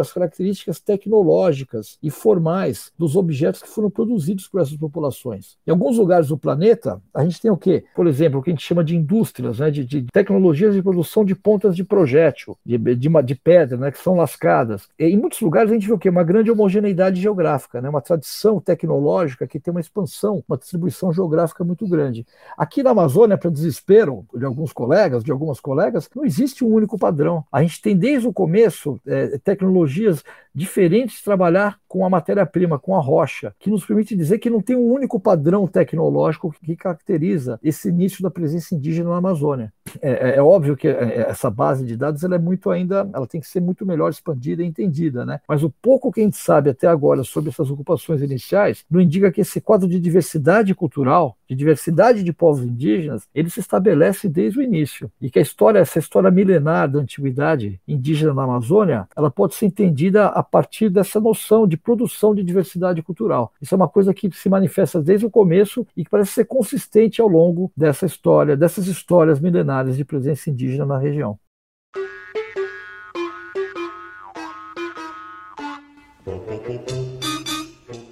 [0.00, 5.56] as, características tecnológicas e formais dos objetos que foram produzidos por essas populações.
[5.66, 7.84] Em alguns lugares do planeta, a gente tem o quê?
[7.94, 11.24] Por exemplo, o que a gente chama de indústrias, né, de, de tecnologias de produção
[11.24, 14.88] de pontas de projétil, de, de, de pedra, né, que são lascadas.
[14.98, 16.08] E, em muitos lugares a gente vê o quê?
[16.08, 21.64] Uma grande homogeneidade geográfica, né, uma tradição tecnológica que tem uma expansão, uma distribuição geográfica
[21.64, 22.26] muito grande.
[22.56, 26.98] Aqui na Amazônia, para desespero de alguns colegas, de algumas colegas, não existe um único
[26.98, 27.44] padrão.
[27.50, 30.22] A gente tem desde o começo é, tecnologias
[30.58, 34.76] diferentes trabalhar com a matéria-prima, com a rocha, que nos permite dizer que não tem
[34.76, 39.72] um único padrão tecnológico que caracteriza esse início da presença indígena na Amazônia.
[40.02, 43.26] É, é, é óbvio que é, essa base de dados ela é muito ainda, ela
[43.26, 45.40] tem que ser muito melhor expandida e entendida, né?
[45.48, 49.30] Mas o pouco que a gente sabe até agora sobre essas ocupações iniciais não indica
[49.30, 54.58] que esse quadro de diversidade cultural, de diversidade de povos indígenas, ele se estabelece desde
[54.58, 59.30] o início e que a história, essa história milenar da antiguidade indígena na Amazônia, ela
[59.30, 63.52] pode ser entendida a partir dessa noção de produção de diversidade cultural.
[63.60, 67.20] Isso é uma coisa que se manifesta desde o começo e que parece ser consistente
[67.20, 71.38] ao longo dessa história, dessas histórias milenares de presença indígena na região.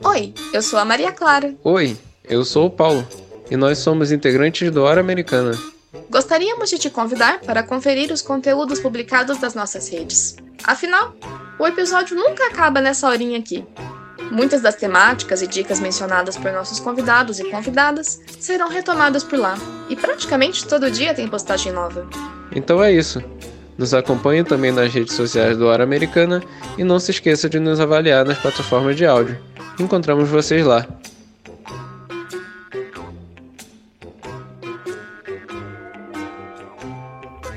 [0.04, 1.54] Oi, eu sou a Maria Clara.
[1.62, 3.06] Oi, eu sou o Paulo
[3.50, 5.52] e nós somos integrantes do Hora Americana.
[6.10, 10.36] Gostaríamos de te convidar para conferir os conteúdos publicados das nossas redes.
[10.64, 11.14] Afinal,
[11.58, 13.64] o episódio nunca acaba nessa horinha aqui.
[14.30, 19.56] Muitas das temáticas e dicas mencionadas por nossos convidados e convidadas serão retomadas por lá,
[19.88, 22.06] e praticamente todo dia tem postagem nova.
[22.52, 23.22] Então é isso.
[23.78, 26.42] Nos acompanhe também nas redes sociais do Hora Americana
[26.78, 29.38] e não se esqueça de nos avaliar nas plataformas de áudio.
[29.78, 30.86] Encontramos vocês lá.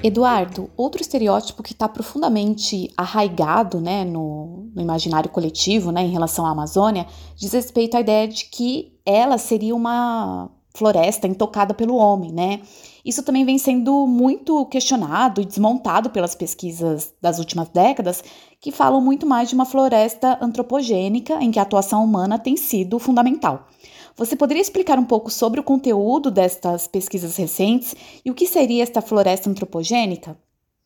[0.01, 6.45] Eduardo, outro estereótipo que está profundamente arraigado né, no, no, imaginário coletivo né, em relação
[6.45, 12.31] à Amazônia diz respeito à ideia de que ela seria uma floresta intocada pelo homem,
[12.31, 12.61] né?
[13.03, 18.23] Isso também vem sendo muito questionado e desmontado pelas pesquisas das últimas décadas,
[18.61, 22.99] que falam muito mais de uma floresta antropogênica em que a atuação humana tem sido
[22.99, 23.67] fundamental.
[24.19, 27.95] Você poderia explicar um pouco sobre o conteúdo destas pesquisas recentes
[28.25, 30.35] e o que seria esta floresta antropogênica?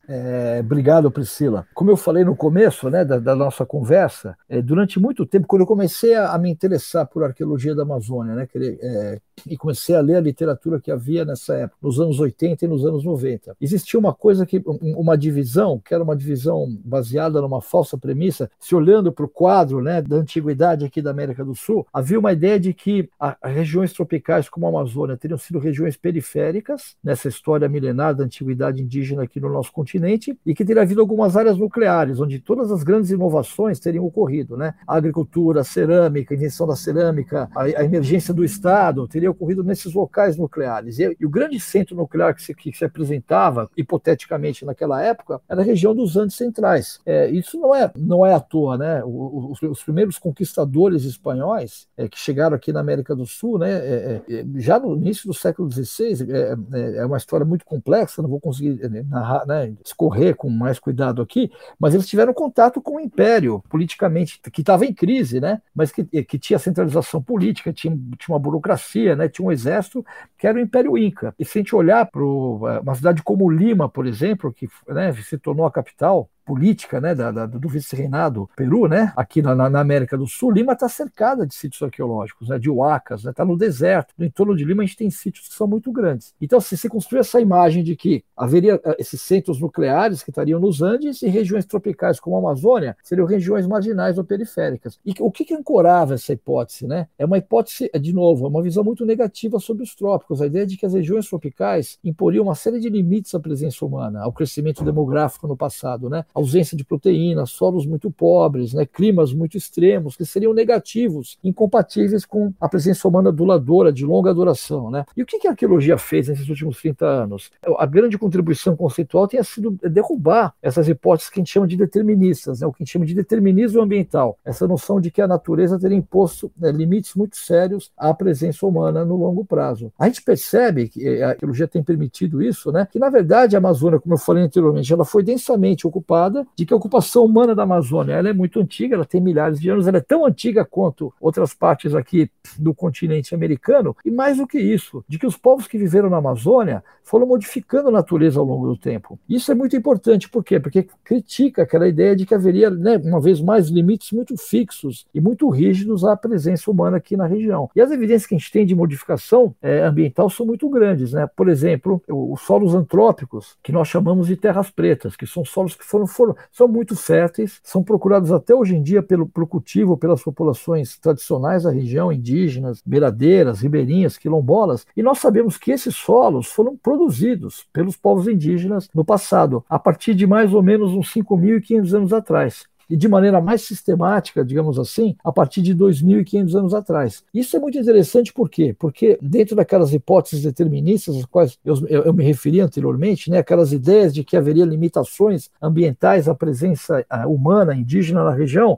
[0.08, 1.66] É, obrigado, Priscila.
[1.74, 5.62] Como eu falei no começo né, da, da nossa conversa, é, durante muito tempo, quando
[5.62, 9.96] eu comecei a, a, me interessar por arqueologia da Amazônia, né, querer, é, e comecei
[9.96, 13.56] a ler a literatura que havia nessa época, nos anos 80 e nos anos 90,
[13.60, 18.76] existia uma coisa que, uma divisão, que era uma divisão baseada numa falsa premissa, se
[18.76, 22.60] olhando para o quadro né, da antiguidade aqui da América do Sul, havia uma ideia
[22.60, 28.16] de que as regiões tropicais como a Amazônia teriam sido regiões periféricas nessa história milenar
[28.16, 32.40] da antiguidade indígena aqui no nosso continente e que teria havido algumas áreas nucleares, onde
[32.40, 34.74] todas as grandes inovações teriam ocorrido, né?
[34.88, 39.64] A agricultura, a cerâmica, a invenção da cerâmica, a, a emergência do Estado teria ocorrido
[39.64, 41.00] nesses locais nucleares.
[41.00, 45.62] E, e o grande centro nuclear que se, que se, apresentava, hipoteticamente naquela época, era
[45.62, 47.00] a região dos Andes Centrais.
[47.06, 49.04] É, isso não é, não é à toa, né?
[49.06, 53.72] Os, os primeiros conquistadores espanhóis é, que chegaram aqui na América do Sul, né?
[53.72, 58.22] É, é, é já no início do século XVI, é, é, uma história muito complexa,
[58.22, 62.98] não vou conseguir narrar, né, escorrer com mais cuidado aqui, mas eles tiveram contato com
[62.98, 65.62] o império politicamente, que estava em crise, né?
[65.74, 69.28] mas que, que tinha centralização política, tinha, tinha uma burocracia, né?
[69.30, 70.06] tinha um exército,
[70.38, 71.34] que era o Império Inca.
[71.38, 75.38] E se a gente olhar para uma cidade como Lima, por exemplo, que né, se
[75.38, 80.18] tornou a capital, política né, da, da, do vice-reinado Peru, né, aqui na, na, América
[80.18, 83.58] do Sul, Lima está cercada de sítios arqueológicos, né, de huacas, está né, tá no
[83.58, 84.14] deserto.
[84.18, 86.34] No entorno de Lima a gente tem sítios que são muito grandes.
[86.42, 90.60] Então, se você construir essa imagem de que haveria eh, esses centros nucleares que estariam
[90.60, 95.00] nos Andes e regiões tropicais como a Amazônia seriam regiões marginais ou periféricas.
[95.06, 96.88] E o que, que ancorava essa hipótese?
[96.88, 97.08] Né?
[97.18, 100.66] É uma hipótese, de novo, é uma visão muito negativa sobre os trópicos, a ideia
[100.66, 104.84] de que as regiões tropicais imporiam uma série de limites à presença humana, ao crescimento
[104.84, 106.26] demográfico no passado, né?
[106.34, 112.54] Ausência de proteínas, solos muito pobres, né, climas muito extremos, que seriam negativos, incompatíveis com
[112.60, 114.90] a presença humana duradora, de longa duração.
[114.90, 115.06] Né?
[115.16, 117.52] E o que a arqueologia fez nesses últimos 30 anos?
[117.78, 122.62] A grande contribuição conceitual tenha sido derrubar essas hipóteses que a gente chama de deterministas,
[122.62, 125.80] né, o que a gente chama de determinismo ambiental, essa noção de que a natureza
[125.80, 129.92] teria imposto né, limites muito sérios à presença humana no longo prazo.
[129.98, 133.60] A gente percebe que eh, a arqueologia tem permitido isso, né, que na verdade a
[133.60, 136.23] Amazônia, como eu falei anteriormente, ela foi densamente ocupada
[136.56, 139.70] de que a ocupação humana da Amazônia ela é muito antiga, ela tem milhares de
[139.70, 144.48] anos, ela é tão antiga quanto outras partes aqui do continente americano, e mais do
[144.48, 148.46] que isso, de que os povos que viveram na Amazônia foram modificando a natureza ao
[148.46, 149.20] longo do tempo.
[149.28, 150.60] Isso é muito importante, por quê?
[150.60, 155.20] Porque critica aquela ideia de que haveria, né, uma vez mais, limites muito fixos e
[155.20, 157.70] muito rígidos à presença humana aqui na região.
[157.76, 161.14] E as evidências que a gente tem de modificação é, ambiental são muito grandes.
[161.14, 161.28] Né?
[161.36, 165.84] Por exemplo, os solos antrópicos, que nós chamamos de terras pretas, que são solos que
[165.84, 170.22] foram foram, são muito férteis, são procurados até hoje em dia pelo, pelo cultivo pelas
[170.22, 176.76] populações tradicionais da região, indígenas, beiradeiras, ribeirinhas, quilombolas, e nós sabemos que esses solos foram
[176.76, 182.14] produzidos pelos povos indígenas no passado, a partir de mais ou menos uns 5.500 anos
[182.14, 187.24] atrás e de maneira mais sistemática, digamos assim, a partir de 2.500 anos atrás.
[187.34, 188.76] Isso é muito interessante por quê?
[188.78, 194.14] Porque dentro daquelas hipóteses deterministas às quais eu, eu, me referi anteriormente, né, aquelas ideias
[194.14, 198.78] de que haveria limitações ambientais à presença humana indígena na região,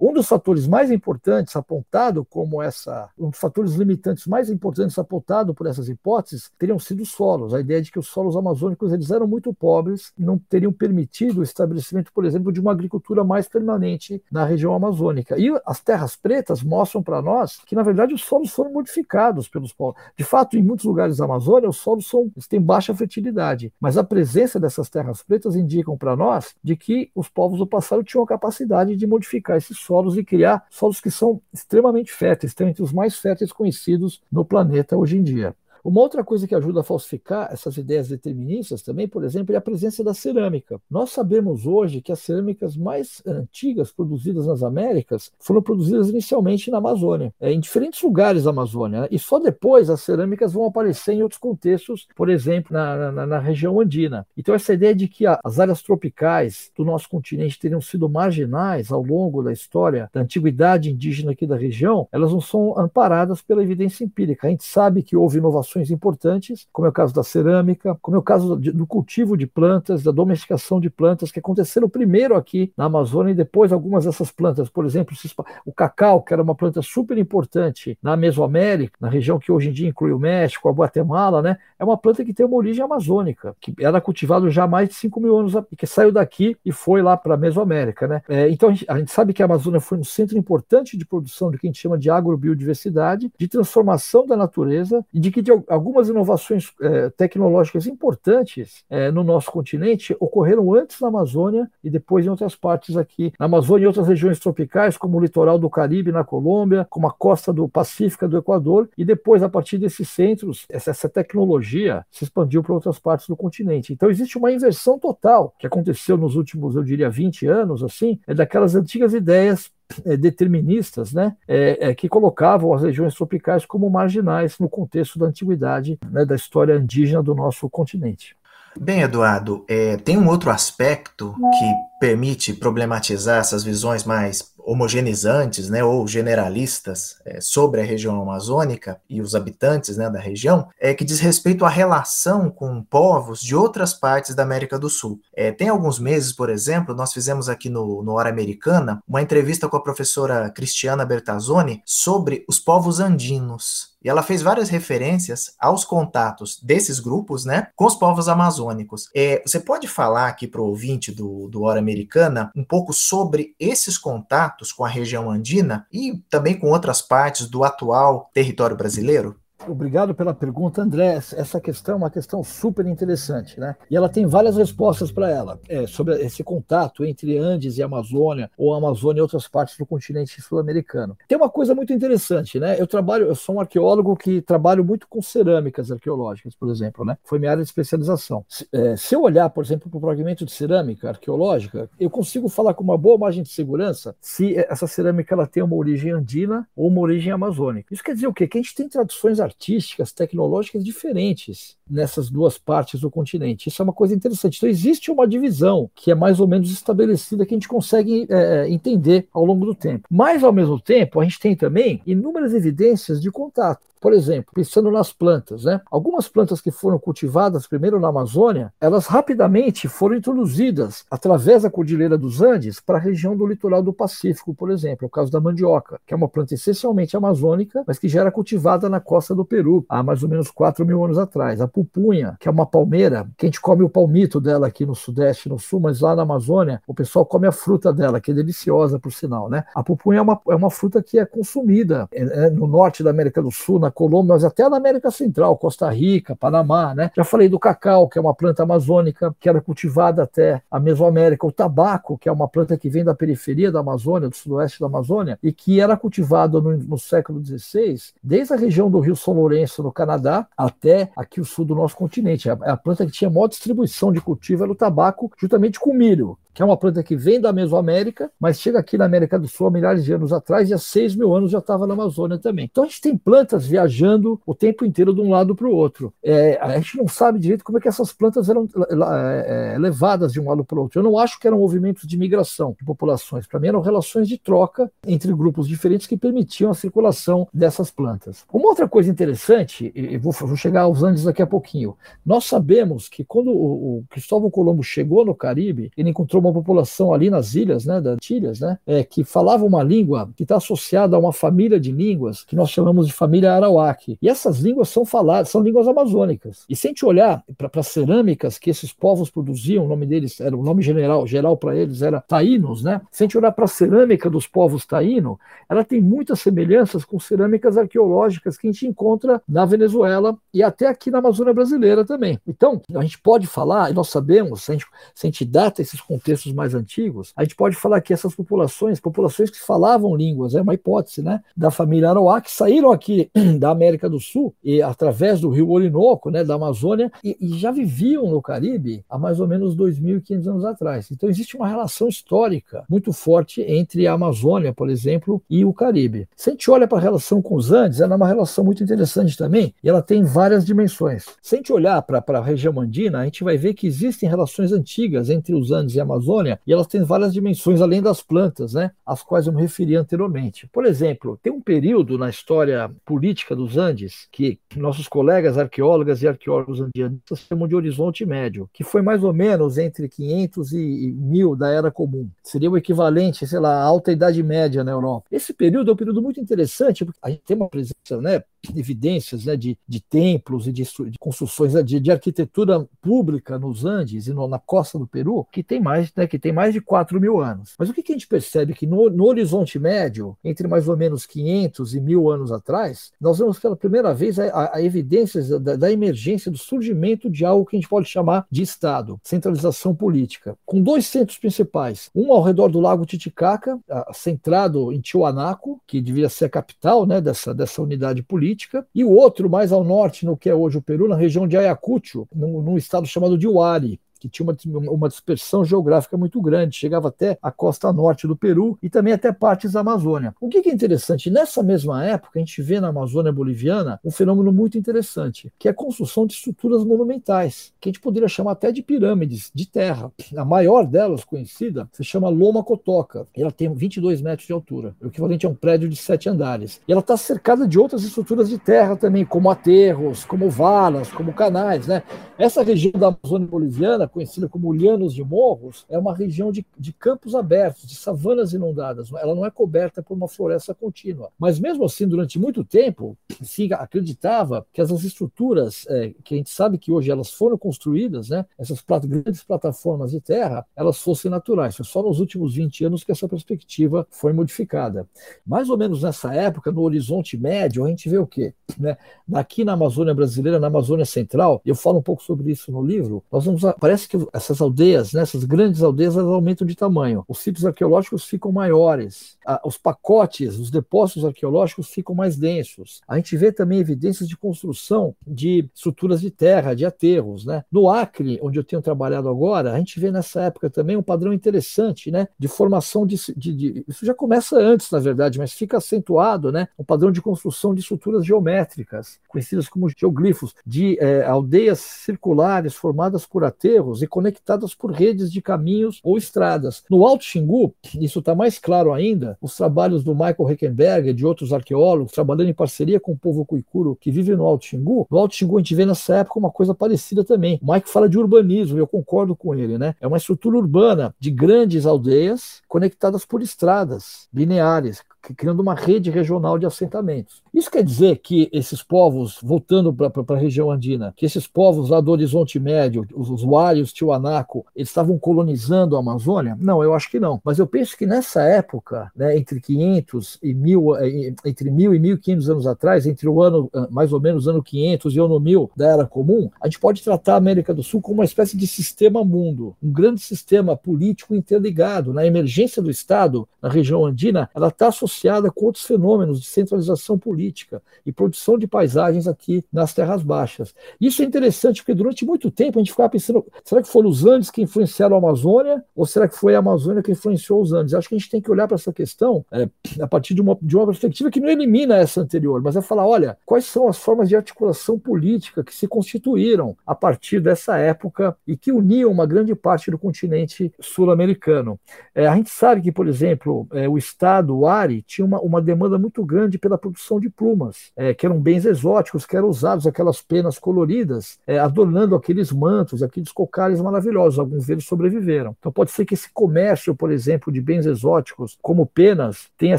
[0.00, 5.54] um dos fatores mais importantes apontado como essa, um dos fatores limitantes mais importantes apontado
[5.54, 7.54] por essas hipóteses teriam sido os solos.
[7.54, 11.38] A ideia de que os solos amazônicos eles eram muito pobres e não teriam permitido
[11.38, 15.38] o estabelecimento, por exemplo, de uma agricultura mais permanente na região amazônica.
[15.38, 19.72] E as terras pretas mostram para nós que, na verdade, os solos foram modificados pelos
[19.72, 20.00] povos.
[20.16, 24.04] De fato, em muitos lugares da Amazônia, os solos são, têm baixa fertilidade, mas a
[24.04, 28.26] presença dessas terras pretas indicam para nós de que os povos do passado tinham a
[28.26, 32.92] capacidade de modificar esses solos e criar solos que são extremamente férteis, estão entre os
[32.92, 35.54] mais férteis conhecidos no planeta hoje em dia.
[35.86, 39.60] Uma outra coisa que ajuda a falsificar essas ideias deterministas também, por exemplo, é a
[39.60, 40.80] presença da cerâmica.
[40.90, 46.78] Nós sabemos hoje que as cerâmicas mais antigas produzidas nas Américas foram produzidas inicialmente na
[46.78, 49.08] Amazônia, é, em diferentes lugares da Amazônia, né?
[49.12, 53.38] e só depois as cerâmicas vão aparecer em outros contextos, por exemplo, na, na, na
[53.38, 54.26] região andina.
[54.36, 59.04] Então, essa ideia de que as áreas tropicais do nosso continente teriam sido marginais ao
[59.04, 64.02] longo da história da antiguidade indígena aqui da região, elas não são amparadas pela evidência
[64.02, 64.48] empírica.
[64.48, 68.20] A gente sabe que houve inovações importantes, como é o caso da cerâmica, como é
[68.20, 72.84] o caso do cultivo de plantas, da domesticação de plantas, que aconteceram primeiro aqui na
[72.84, 75.16] Amazônia e depois algumas dessas plantas, por exemplo,
[75.64, 79.72] o cacau, que era uma planta super importante na Mesoamérica, na região que hoje em
[79.72, 81.58] dia inclui o México, a Guatemala, né?
[81.78, 84.94] É uma planta que tem uma origem amazônica, que era cultivado já há mais de
[84.94, 88.22] 5 mil anos, que saiu daqui e foi lá para a Mesoamérica, né?
[88.28, 91.04] É, então a gente, a gente sabe que a Amazônia foi um centro importante de
[91.04, 95.42] produção do que a gente chama de agrobiodiversidade, de transformação da natureza e de que
[95.42, 101.90] de algumas inovações é, tecnológicas importantes é, no nosso continente ocorreram antes na Amazônia e
[101.90, 105.70] depois em outras partes aqui, na Amazônia e outras regiões tropicais, como o litoral do
[105.70, 110.08] Caribe na Colômbia, como a costa do Pacífico do Equador, e depois, a partir desses
[110.08, 113.92] centros, essa, essa tecnologia se expandiu para outras partes do continente.
[113.92, 118.34] Então existe uma inversão total que aconteceu nos últimos, eu diria, 20 anos, assim, é
[118.34, 119.70] daquelas antigas ideias
[120.18, 125.98] deterministas, né, é, é, que colocavam as regiões tropicais como marginais no contexto da antiguidade,
[126.10, 128.36] né, da história indígena do nosso continente.
[128.78, 135.84] Bem, Eduardo, é, tem um outro aspecto que permite problematizar essas visões mais homogeneizantes né,
[135.84, 141.04] ou generalistas é, sobre a região amazônica e os habitantes né, da região, é que
[141.04, 145.20] diz respeito à relação com povos de outras partes da América do Sul.
[145.32, 149.68] É, tem alguns meses, por exemplo, nós fizemos aqui no, no Hora Americana uma entrevista
[149.68, 153.95] com a professora Cristiana Bertazzoni sobre os povos andinos.
[154.06, 159.10] E ela fez várias referências aos contatos desses grupos, né, com os povos amazônicos.
[159.12, 163.56] É, você pode falar aqui para o ouvinte do, do Hora Americana um pouco sobre
[163.58, 169.34] esses contatos com a região andina e também com outras partes do atual território brasileiro?
[169.66, 171.14] Obrigado pela pergunta, André.
[171.14, 173.74] Essa questão é uma questão super interessante, né?
[173.90, 178.50] E ela tem várias respostas para ela, é, sobre esse contato entre Andes e Amazônia,
[178.56, 181.16] ou Amazônia e outras partes do continente sul-americano.
[181.26, 182.80] Tem uma coisa muito interessante, né?
[182.80, 187.16] Eu trabalho, eu sou um arqueólogo que trabalho muito com cerâmicas arqueológicas, por exemplo, né?
[187.24, 188.44] Foi minha área de especialização.
[188.48, 192.48] Se, é, se eu olhar, por exemplo, para o fragmento de cerâmica arqueológica, eu consigo
[192.48, 196.68] falar com uma boa margem de segurança se essa cerâmica ela tem uma origem andina
[196.76, 197.92] ou uma origem amazônica.
[197.92, 198.46] Isso quer dizer o quê?
[198.46, 203.68] Que a gente tem traduções artísticas, tecnológicas diferentes nessas duas partes do continente.
[203.68, 204.56] Isso é uma coisa interessante.
[204.58, 208.68] Então, existe uma divisão que é mais ou menos estabelecida que a gente consegue é,
[208.68, 210.06] entender ao longo do tempo.
[210.10, 213.86] Mas, ao mesmo tempo, a gente tem também inúmeras evidências de contato.
[214.00, 215.80] Por exemplo, pensando nas plantas, né?
[215.90, 222.18] Algumas plantas que foram cultivadas primeiro na Amazônia, elas rapidamente foram introduzidas através da Cordilheira
[222.18, 225.40] dos Andes para a região do litoral do Pacífico, por exemplo, é o caso da
[225.40, 229.44] mandioca, que é uma planta essencialmente amazônica, mas que já era cultivada na costa do
[229.44, 231.60] Peru há mais ou menos 4 mil anos atrás.
[231.60, 234.94] A pupunha, que é uma palmeira, que a gente come o palmito dela aqui no
[234.94, 238.34] Sudeste, no Sul, mas lá na Amazônia o pessoal come a fruta dela, que é
[238.34, 239.62] deliciosa por sinal, né?
[239.74, 243.10] A pupunha é uma, é uma fruta que é consumida é, é no norte da
[243.10, 247.10] América do Sul, na Colômbia, mas até na América Central, Costa Rica, Panamá, né?
[247.14, 251.46] Já falei do cacau, que é uma planta amazônica que era cultivada até a Mesoamérica,
[251.46, 254.86] o tabaco, que é uma planta que vem da periferia da Amazônia, do sudoeste da
[254.86, 259.34] Amazônia, e que era cultivada no, no século XVI, desde a região do Rio São
[259.34, 262.48] Lourenço, no Canadá, até aqui o sul do nosso continente.
[262.48, 265.94] A, a planta que tinha maior distribuição de cultivo era o tabaco, juntamente com o
[265.94, 269.46] milho que é uma planta que vem da Mesoamérica, mas chega aqui na América do
[269.46, 272.38] Sul há milhares de anos atrás e há 6 mil anos já estava na Amazônia
[272.38, 272.64] também.
[272.64, 276.14] Então a gente tem plantas viajando o tempo inteiro de um lado para o outro.
[276.24, 280.32] É, a gente não sabe direito como é que essas plantas eram é, é, levadas
[280.32, 280.98] de um lado para o outro.
[280.98, 283.46] Eu não acho que eram movimentos de migração de populações.
[283.46, 288.46] Para mim eram relações de troca entre grupos diferentes que permitiam a circulação dessas plantas.
[288.50, 293.10] Uma outra coisa interessante, e vou, vou chegar aos Andes daqui a pouquinho, nós sabemos
[293.10, 297.54] que quando o, o Cristóvão Colombo chegou no Caribe, ele encontrou uma população ali nas
[297.54, 301.32] ilhas, né, das Antilhas, né, é, que falava uma língua que está associada a uma
[301.32, 304.18] família de línguas que nós chamamos de família Arawak.
[304.20, 306.64] E essas línguas são faladas, são línguas amazônicas.
[306.68, 310.40] E se a gente olhar para as cerâmicas que esses povos produziam, o nome deles
[310.40, 313.00] era o nome general, geral para eles era taínos, né?
[313.10, 315.38] Se a gente olhar para a cerâmica dos povos taíno,
[315.68, 320.86] ela tem muitas semelhanças com cerâmicas arqueológicas que a gente encontra na Venezuela e até
[320.86, 322.38] aqui na Amazônia brasileira também.
[322.46, 325.82] Então, a gente pode falar, e nós sabemos, se a gente, se a gente data
[325.82, 330.14] esses contextos textos mais antigos, a gente pode falar que essas populações, populações que falavam
[330.14, 334.82] línguas, é uma hipótese, né, da família Arawak, saíram aqui da América do Sul e
[334.82, 339.40] através do rio Orinoco, né, da Amazônia, e, e já viviam no Caribe há mais
[339.40, 341.10] ou menos 2.500 anos atrás.
[341.10, 346.28] Então existe uma relação histórica muito forte entre a Amazônia, por exemplo, e o Caribe.
[346.36, 348.82] Se a gente olha para a relação com os Andes, ela é uma relação muito
[348.82, 351.24] interessante também, e ela tem várias dimensões.
[351.42, 354.72] Se a gente olhar para a região andina, a gente vai ver que existem relações
[354.72, 356.25] antigas entre os Andes e a Amazônia,
[356.66, 360.68] e elas têm várias dimensões além das plantas, né, às quais eu me referi anteriormente.
[360.72, 366.28] Por exemplo, tem um período na história política dos Andes que nossos colegas arqueólogas e
[366.28, 371.56] arqueólogos andianistas chamam de horizonte médio, que foi mais ou menos entre 500 e 1000
[371.56, 372.28] da Era Comum.
[372.42, 375.26] Seria o equivalente, sei lá, à Alta Idade Média na Europa.
[375.30, 378.42] Esse período é um período muito interessante, porque a gente tem uma presença, né,
[378.74, 383.84] evidências né, de, de templos e de, de construções né, de, de, arquitetura pública nos
[383.84, 386.80] Andes e no, na costa do Peru, que tem mais, né, que tem mais de
[386.80, 387.74] 4 mil anos.
[387.78, 388.74] Mas o que, que a gente percebe?
[388.74, 393.38] Que no, no, horizonte médio, entre mais ou menos 500 e mil anos atrás, nós
[393.38, 397.66] vemos pela primeira vez a, a, a evidências da, da, emergência, do surgimento de algo
[397.66, 402.42] que a gente pode chamar de Estado, centralização política, com dois centros principais, um ao
[402.42, 403.78] redor do Lago Titicaca,
[404.12, 409.04] centrado em Tiwanaku, que devia ser a capital né, dessa, dessa unidade política, política, e
[409.04, 412.26] o outro mais ao norte, no que é hoje o Peru, na região de Ayacucho,
[412.34, 417.08] num, num estado chamado de Huari que tinha uma, uma dispersão geográfica muito grande, chegava
[417.08, 420.34] até a costa norte do Peru e também até partes da Amazônia.
[420.40, 421.30] O que é interessante?
[421.30, 425.70] Nessa mesma época, a gente vê na Amazônia boliviana um fenômeno muito interessante, que é
[425.70, 430.10] a construção de estruturas monumentais, que a gente poderia chamar até de pirâmides de terra.
[430.36, 433.26] A maior delas, conhecida, se chama Loma Cotoca.
[433.36, 436.80] Ela tem 22 metros de altura, o equivalente a um prédio de sete andares.
[436.86, 441.32] E ela está cercada de outras estruturas de terra também, como aterros, como valas, como
[441.32, 441.86] canais.
[441.86, 442.02] Né?
[442.38, 446.92] Essa região da Amazônia boliviana conhecida como Llanos de Morros, é uma região de, de
[446.92, 449.12] campos abertos, de savanas inundadas.
[449.12, 451.30] Ela não é coberta por uma floresta contínua.
[451.38, 456.50] Mas mesmo assim, durante muito tempo, se acreditava que essas estruturas, é, que a gente
[456.50, 461.76] sabe que hoje elas foram construídas, né, essas grandes plataformas de terra, elas fossem naturais.
[461.76, 465.06] Foi só nos últimos 20 anos que essa perspectiva foi modificada.
[465.46, 468.54] Mais ou menos nessa época, no horizonte médio, a gente vê o quê?
[468.78, 468.96] Né?
[469.34, 473.22] Aqui na Amazônia brasileira, na Amazônia Central, eu falo um pouco sobre isso no livro,
[473.30, 473.62] nós vamos,
[473.96, 477.24] parece que essas aldeias, né, essas grandes aldeias, elas aumentam de tamanho.
[477.26, 479.38] Os sítios arqueológicos ficam maiores.
[479.64, 483.00] Os pacotes, os depósitos arqueológicos ficam mais densos.
[483.08, 487.46] A gente vê também evidências de construção de estruturas de terra, de aterros.
[487.46, 487.64] Né?
[487.72, 491.32] No Acre, onde eu tenho trabalhado agora, a gente vê nessa época também um padrão
[491.32, 495.78] interessante né, de formação de, de, de Isso já começa antes, na verdade, mas fica
[495.78, 501.78] acentuado né, um padrão de construção de estruturas geométricas, conhecidas como geoglifos, de é, aldeias
[501.78, 506.82] circulares formadas por aterros e conectadas por redes de caminhos ou estradas.
[506.90, 511.24] No Alto Xingu, isso está mais claro ainda, os trabalhos do Michael Heckenberg e de
[511.26, 515.18] outros arqueólogos, trabalhando em parceria com o povo cuicuro que vive no Alto Xingu, no
[515.18, 517.58] Alto Xingu a gente vê nessa época uma coisa parecida também.
[517.62, 519.94] O Mike fala de urbanismo, eu concordo com ele, né?
[520.00, 525.02] É uma estrutura urbana de grandes aldeias conectadas por estradas lineares,
[525.34, 527.42] criando uma rede regional de assentamentos.
[527.52, 532.00] Isso quer dizer que esses povos, voltando para a região andina, que esses povos lá
[532.00, 536.56] do Horizonte Médio, os usuários Tiwanaku, eles estavam colonizando a Amazônia?
[536.60, 537.40] Não, eu acho que não.
[537.44, 541.98] Mas eu penso que nessa época, né, entre 500 e 1000, eh, entre 1000 e
[541.98, 545.70] 1500 anos atrás, entre o ano, ah, mais ou menos, ano 500 e ano 1000
[545.76, 548.66] da Era Comum, a gente pode tratar a América do Sul como uma espécie de
[548.66, 552.12] sistema mundo, um grande sistema político interligado.
[552.12, 556.46] Na emergência do Estado, na região andina, ela está associada associada com outros fenômenos de
[556.46, 560.74] centralização política e produção de paisagens aqui nas terras baixas.
[561.00, 564.24] Isso é interessante porque durante muito tempo a gente ficava pensando, será que foram os
[564.26, 567.94] Andes que influenciaram a Amazônia ou será que foi a Amazônia que influenciou os Andes?
[567.94, 569.68] Acho que a gente tem que olhar para essa questão é,
[570.00, 573.06] a partir de uma, de uma perspectiva que não elimina essa anterior, mas é falar,
[573.06, 578.36] olha, quais são as formas de articulação política que se constituíram a partir dessa época
[578.46, 581.78] e que uniam uma grande parte do continente sul-americano.
[582.14, 585.98] É, a gente sabe que, por exemplo, é, o Estado, ARI, tinha uma, uma demanda
[585.98, 590.20] muito grande pela produção de plumas, é, que eram bens exóticos, que eram usados aquelas
[590.20, 594.38] penas coloridas, é, adornando aqueles mantos, aqueles cocares maravilhosos.
[594.38, 595.54] Alguns deles sobreviveram.
[595.58, 599.78] Então pode ser que esse comércio, por exemplo, de bens exóticos, como penas, tenha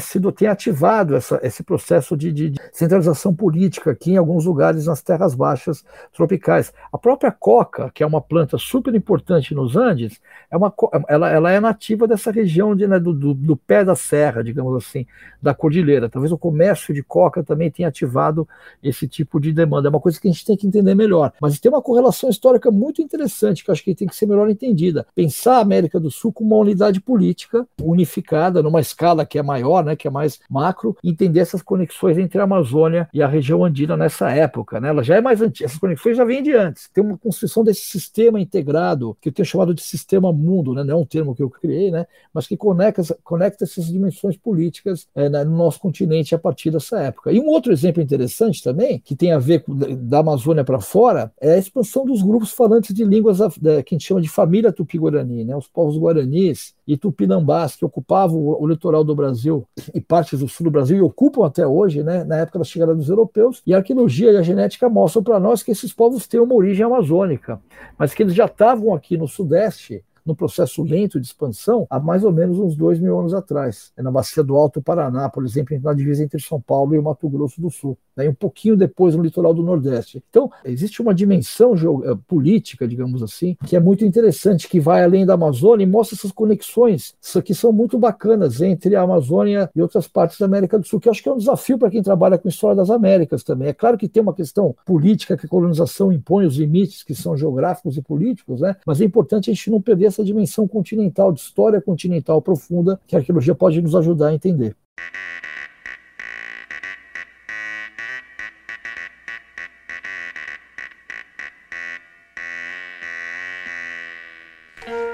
[0.00, 4.86] sido tenha ativado essa, esse processo de, de, de centralização política aqui em alguns lugares
[4.86, 6.72] nas terras baixas tropicais.
[6.92, 10.20] A própria coca, que é uma planta super importante nos Andes,
[10.50, 10.72] é uma,
[11.08, 14.74] ela, ela é nativa dessa região de, né, do, do, do pé da serra, digamos
[14.76, 15.06] assim
[15.40, 16.08] da cordilheira.
[16.08, 18.48] Talvez o comércio de coca também tenha ativado
[18.82, 19.88] esse tipo de demanda.
[19.88, 21.32] É uma coisa que a gente tem que entender melhor.
[21.40, 25.06] Mas tem uma correlação histórica muito interessante que acho que tem que ser melhor entendida.
[25.14, 29.84] Pensar a América do Sul como uma unidade política unificada, numa escala que é maior,
[29.84, 33.96] né, que é mais macro, entender essas conexões entre a Amazônia e a região andina
[33.96, 34.80] nessa época.
[34.80, 34.88] Né?
[34.88, 36.88] Ela já é mais antiga, essas conexões já vêm de antes.
[36.92, 40.82] Tem uma construção desse sistema integrado, que eu tenho chamado de sistema mundo, né?
[40.84, 42.06] não é um termo que eu criei, né?
[42.32, 47.30] mas que conecta, conecta essas dimensões políticas é, no nosso continente a partir dessa época.
[47.30, 51.32] E um outro exemplo interessante também, que tem a ver com, da Amazônia para fora,
[51.40, 55.44] é a expansão dos grupos falantes de línguas que a gente chama de família tupi-guarani,
[55.44, 55.56] né?
[55.56, 60.48] os povos guaranis e tupinambás, que ocupavam o, o litoral do Brasil e partes do
[60.48, 62.24] sul do Brasil, e ocupam até hoje, né?
[62.24, 65.62] na época da chegada dos europeus, e a arqueologia e a genética mostram para nós
[65.62, 67.60] que esses povos têm uma origem amazônica,
[67.98, 72.22] mas que eles já estavam aqui no Sudeste no processo lento de expansão há mais
[72.22, 75.78] ou menos uns dois mil anos atrás, é na bacia do Alto Paraná, por exemplo,
[75.82, 79.14] na divisa entre São Paulo e o Mato Grosso do Sul né, um pouquinho depois
[79.14, 80.22] no litoral do Nordeste.
[80.28, 85.24] Então, existe uma dimensão eh, política, digamos assim, que é muito interessante, que vai além
[85.24, 87.14] da Amazônia e mostra essas conexões
[87.44, 91.08] que são muito bacanas entre a Amazônia e outras partes da América do Sul, que
[91.08, 93.68] eu acho que é um desafio para quem trabalha com história das Américas também.
[93.68, 97.36] É claro que tem uma questão política que a colonização impõe os limites que são
[97.36, 98.74] geográficos e políticos, né?
[98.84, 103.16] mas é importante a gente não perder essa dimensão continental, de história continental profunda, que
[103.16, 104.76] a arqueologia pode nos ajudar a entender.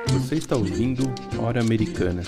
[0.08, 1.04] Você está ouvindo
[1.38, 2.22] Hora Americana.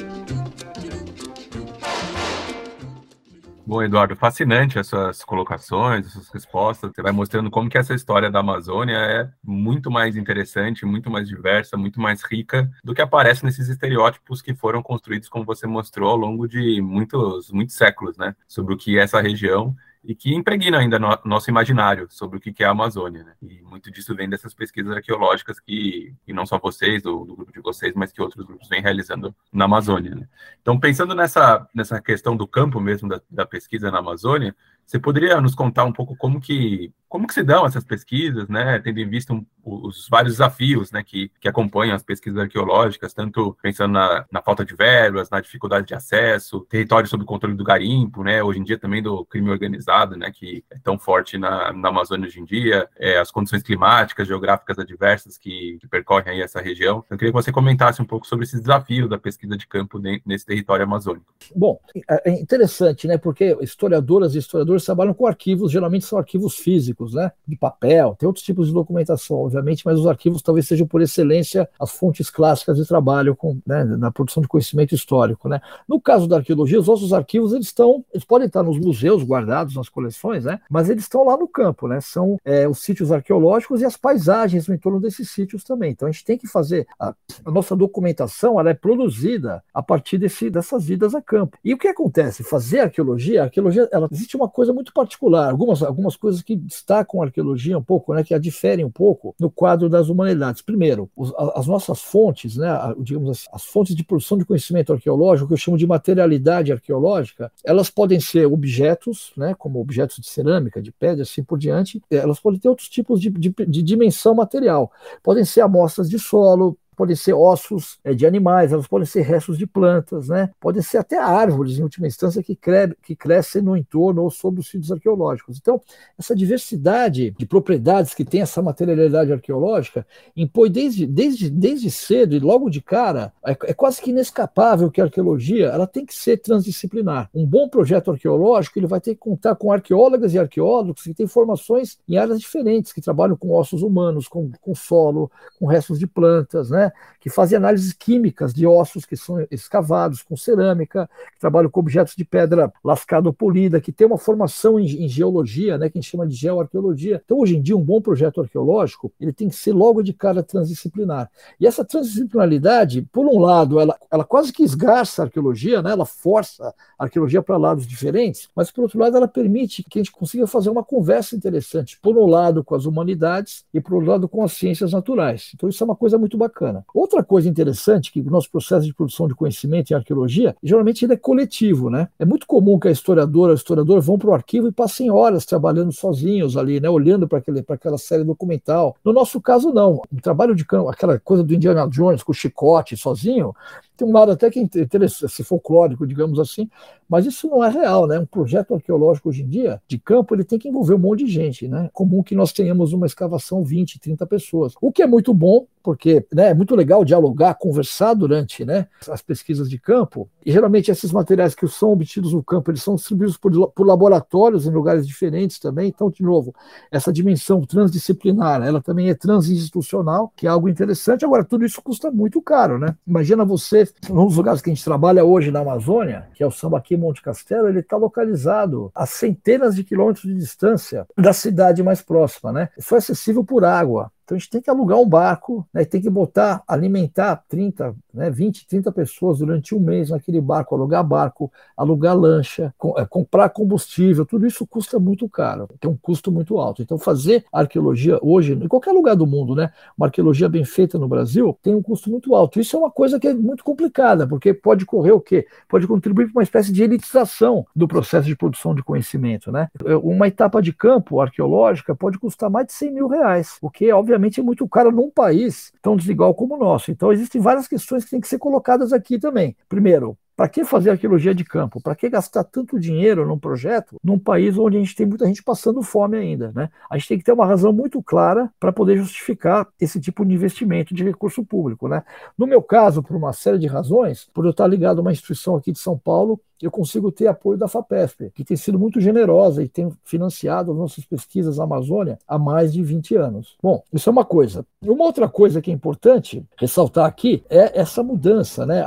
[3.69, 6.93] Bom, Eduardo, fascinante essas colocações, essas respostas.
[6.95, 11.29] Você vai mostrando como que essa história da Amazônia é muito mais interessante, muito mais
[11.29, 16.11] diversa, muito mais rica do que aparece nesses estereótipos que foram construídos, como você mostrou,
[16.11, 18.37] ao longo de muitos, muitos séculos, né?
[18.47, 19.75] Sobre o que é essa região
[20.07, 23.25] e que impregna ainda no nosso imaginário sobre o que é a Amazônia.
[23.25, 23.33] Né?
[23.43, 27.53] E muito disso vem dessas pesquisas arqueológicas que, e não só vocês, do, do, grupo
[27.53, 30.15] de vocês, mas que outros grupos vêm realizando na Amazônia.
[30.15, 30.29] Né?
[30.63, 34.55] Então, pensando nessa, nessa questão do campo mesmo da, da pesquisa na Amazônia,
[34.87, 38.79] você poderia nos contar um pouco como que como que se dão essas pesquisas, né,
[38.81, 43.57] tendo em vista um, os vários desafios, né, que, que acompanham as pesquisas arqueológicas, tanto
[43.63, 48.23] pensando na, na, falta de verbas, na dificuldade de acesso, território sob controle do garimpo,
[48.23, 51.89] né, hoje em dia também do crime organizado, né, que é tão forte na, na
[51.89, 56.61] Amazônia hoje em dia, é, as condições climáticas, geográficas adversas que, que, percorrem aí essa
[56.61, 57.05] região.
[57.09, 60.45] Eu queria que você comentasse um pouco sobre esses desafios da pesquisa de campo nesse
[60.45, 61.33] território amazônico.
[61.55, 61.79] Bom,
[62.11, 67.15] é, é interessante, né, porque historiadoras e historiadores trabalham com arquivos, geralmente são arquivos físicos,
[67.15, 71.03] né, de papel, tem outros tipos de documentação, obviamente, mas os arquivos talvez sejam por
[71.03, 75.61] excelência as fontes clássicas de trabalho com, né, na produção de conhecimento histórico, né.
[75.89, 79.75] No caso da arqueologia, os nossos arquivos eles estão, eles podem estar nos museus guardados
[79.75, 83.81] nas coleções, né, mas eles estão lá no campo, né, são é, os sítios arqueológicos
[83.81, 85.91] e as paisagens no entorno desses sítios também.
[85.93, 87.15] Então a gente tem que fazer a,
[87.45, 91.59] a nossa documentação, ela é produzida a partir desse, dessas vidas a campo.
[91.65, 92.43] E o que acontece?
[92.43, 96.59] Fazer arqueologia, arqueologia, ela existe uma coisa muito particular, algumas algumas coisas que
[97.07, 100.63] com a arqueologia um pouco, né, que a diferem um pouco no quadro das humanidades.
[100.63, 105.49] Primeiro, os, as nossas fontes, né, digamos as, as, fontes de produção de conhecimento arqueológico,
[105.49, 110.83] que eu chamo de materialidade arqueológica, elas podem ser objetos, né, como objetos de cerâmica,
[110.83, 114.91] de pedra, assim por diante, elas podem ter outros tipos de, de, de dimensão material.
[115.23, 119.59] Podem ser amostras de solo, podem ser ossos é, de animais, elas podem ser restos
[119.59, 120.51] de plantas, né?
[120.61, 124.61] podem ser até árvores, em última instância, que, cre que crescem no entorno ou sobre
[124.61, 125.59] os sítios arqueológicos.
[125.61, 125.81] Então,
[126.19, 132.41] essa diversidade de propriedades que tem essa materialidade arqueológica impõe desde, desde, desde cedo e
[132.41, 136.39] logo de cara, é, é quase que inescapável que a arqueologia ela tem que ser
[136.39, 137.29] transdisciplinar.
[137.35, 141.27] Um bom projeto arqueológico ele vai ter que contar com arqueólogas e arqueólogos que têm
[141.27, 146.07] formações em áreas diferentes, que trabalham com ossos humanos, com, com solo, com restos de
[146.07, 146.86] plantas, né?
[147.21, 152.15] Que fazem análises químicas de ossos que são escavados com cerâmica, que trabalham com objetos
[152.15, 156.01] de pedra lascada ou polida, que tem uma formação em, em geologia, né, que a
[156.01, 157.21] gente chama de geoarqueologia.
[157.25, 160.43] Então, hoje em dia, um bom projeto arqueológico ele tem que ser logo de cara
[160.43, 161.31] transdisciplinar.
[161.59, 166.07] E essa transdisciplinaridade, por um lado, ela, ela quase que esgarça a arqueologia, né, ela
[166.07, 170.13] força a arqueologia para lados diferentes, mas, por outro lado, ela permite que a gente
[170.13, 174.29] consiga fazer uma conversa interessante, por um lado com as humanidades e, por outro lado,
[174.29, 175.51] com as ciências naturais.
[175.55, 176.85] Então, isso é uma coisa muito bacana bacana.
[176.93, 181.15] Outra coisa interessante que o nosso processo de produção de conhecimento em arqueologia, geralmente ele
[181.15, 182.09] é coletivo, né?
[182.19, 185.45] É muito comum que a historiadora, o historiador vão para o arquivo e passem horas
[185.45, 186.89] trabalhando sozinhos ali, né?
[186.89, 188.97] Olhando para aquela série documental.
[189.05, 190.03] No nosso caso, não.
[190.13, 193.55] O trabalho de campo, aquela coisa do Indiana Jones com o chicote sozinho,
[193.97, 196.69] Tem um lado até que é interessante, folclórico, digamos assim,
[197.09, 198.19] mas isso não é real, né?
[198.19, 201.31] Um projeto arqueológico hoje em dia, de campo, ele tem que envolver um monte de
[201.31, 201.87] gente, né?
[201.87, 204.75] É comum que nós tenhamos uma escavação 20, 30 pessoas.
[204.81, 209.23] O que é muito bom, porque né, é muito legal dialogar, conversar durante né, as
[209.23, 213.37] pesquisas de campo, e geralmente esses materiais que são obtidos no campo, eles são distribuídos
[213.37, 216.53] por, por laboratórios em lugares diferentes também, então, de novo,
[216.91, 222.11] essa dimensão transdisciplinar, ela também é transinstitucional, que é algo interessante, agora tudo isso custa
[222.11, 222.97] muito caro, né?
[223.07, 226.97] Imagina você, nos lugares que a gente trabalha hoje na Amazônia, que é o Sambaqui
[226.97, 232.53] Monte Castelo, ele está localizado a centenas de quilômetros de distância da cidade mais próxima,
[232.53, 232.69] né?
[232.81, 234.11] Foi acessível por água.
[234.27, 238.29] Então a gente tem que alugar um barco, né, tem que botar, alimentar 30, né,
[238.29, 243.49] 20, 30 pessoas durante um mês naquele barco, alugar barco, alugar lancha, com, é, comprar
[243.51, 246.83] combustível, tudo isso custa muito caro, tem um custo muito alto.
[246.83, 251.07] Então fazer arqueologia hoje, em qualquer lugar do mundo, né, uma arqueologia bem feita no
[251.07, 252.59] Brasil, tem um custo muito alto.
[252.59, 255.47] Isso é uma coisa que é muito complicada, porque pode correr o quê?
[255.69, 259.53] Pode contribuir para uma espécie de elitização do processo de produção de conhecimento.
[259.53, 259.69] Né?
[260.03, 264.16] Uma etapa de campo arqueológica pode custar mais de 100 mil reais, o que, obviamente,
[264.17, 266.91] obviamente é muito caro num país tão desigual como o nosso.
[266.91, 269.55] Então, existem várias questões que têm que ser colocadas aqui também.
[269.69, 271.81] Primeiro, para que fazer arqueologia de campo?
[271.81, 275.43] Para que gastar tanto dinheiro num projeto num país onde a gente tem muita gente
[275.43, 276.53] passando fome ainda?
[276.55, 276.69] Né?
[276.91, 280.35] A gente tem que ter uma razão muito clara para poder justificar esse tipo de
[280.35, 281.89] investimento de recurso público.
[281.89, 282.03] Né?
[282.37, 285.57] No meu caso, por uma série de razões, por eu estar ligado a uma instituição
[285.57, 289.63] aqui de São Paulo eu consigo ter apoio da FAPESP, que tem sido muito generosa
[289.63, 293.57] e tem financiado as nossas pesquisas na Amazônia há mais de 20 anos.
[293.63, 294.65] Bom, isso é uma coisa.
[294.85, 298.85] Uma outra coisa que é importante ressaltar aqui é essa mudança, né?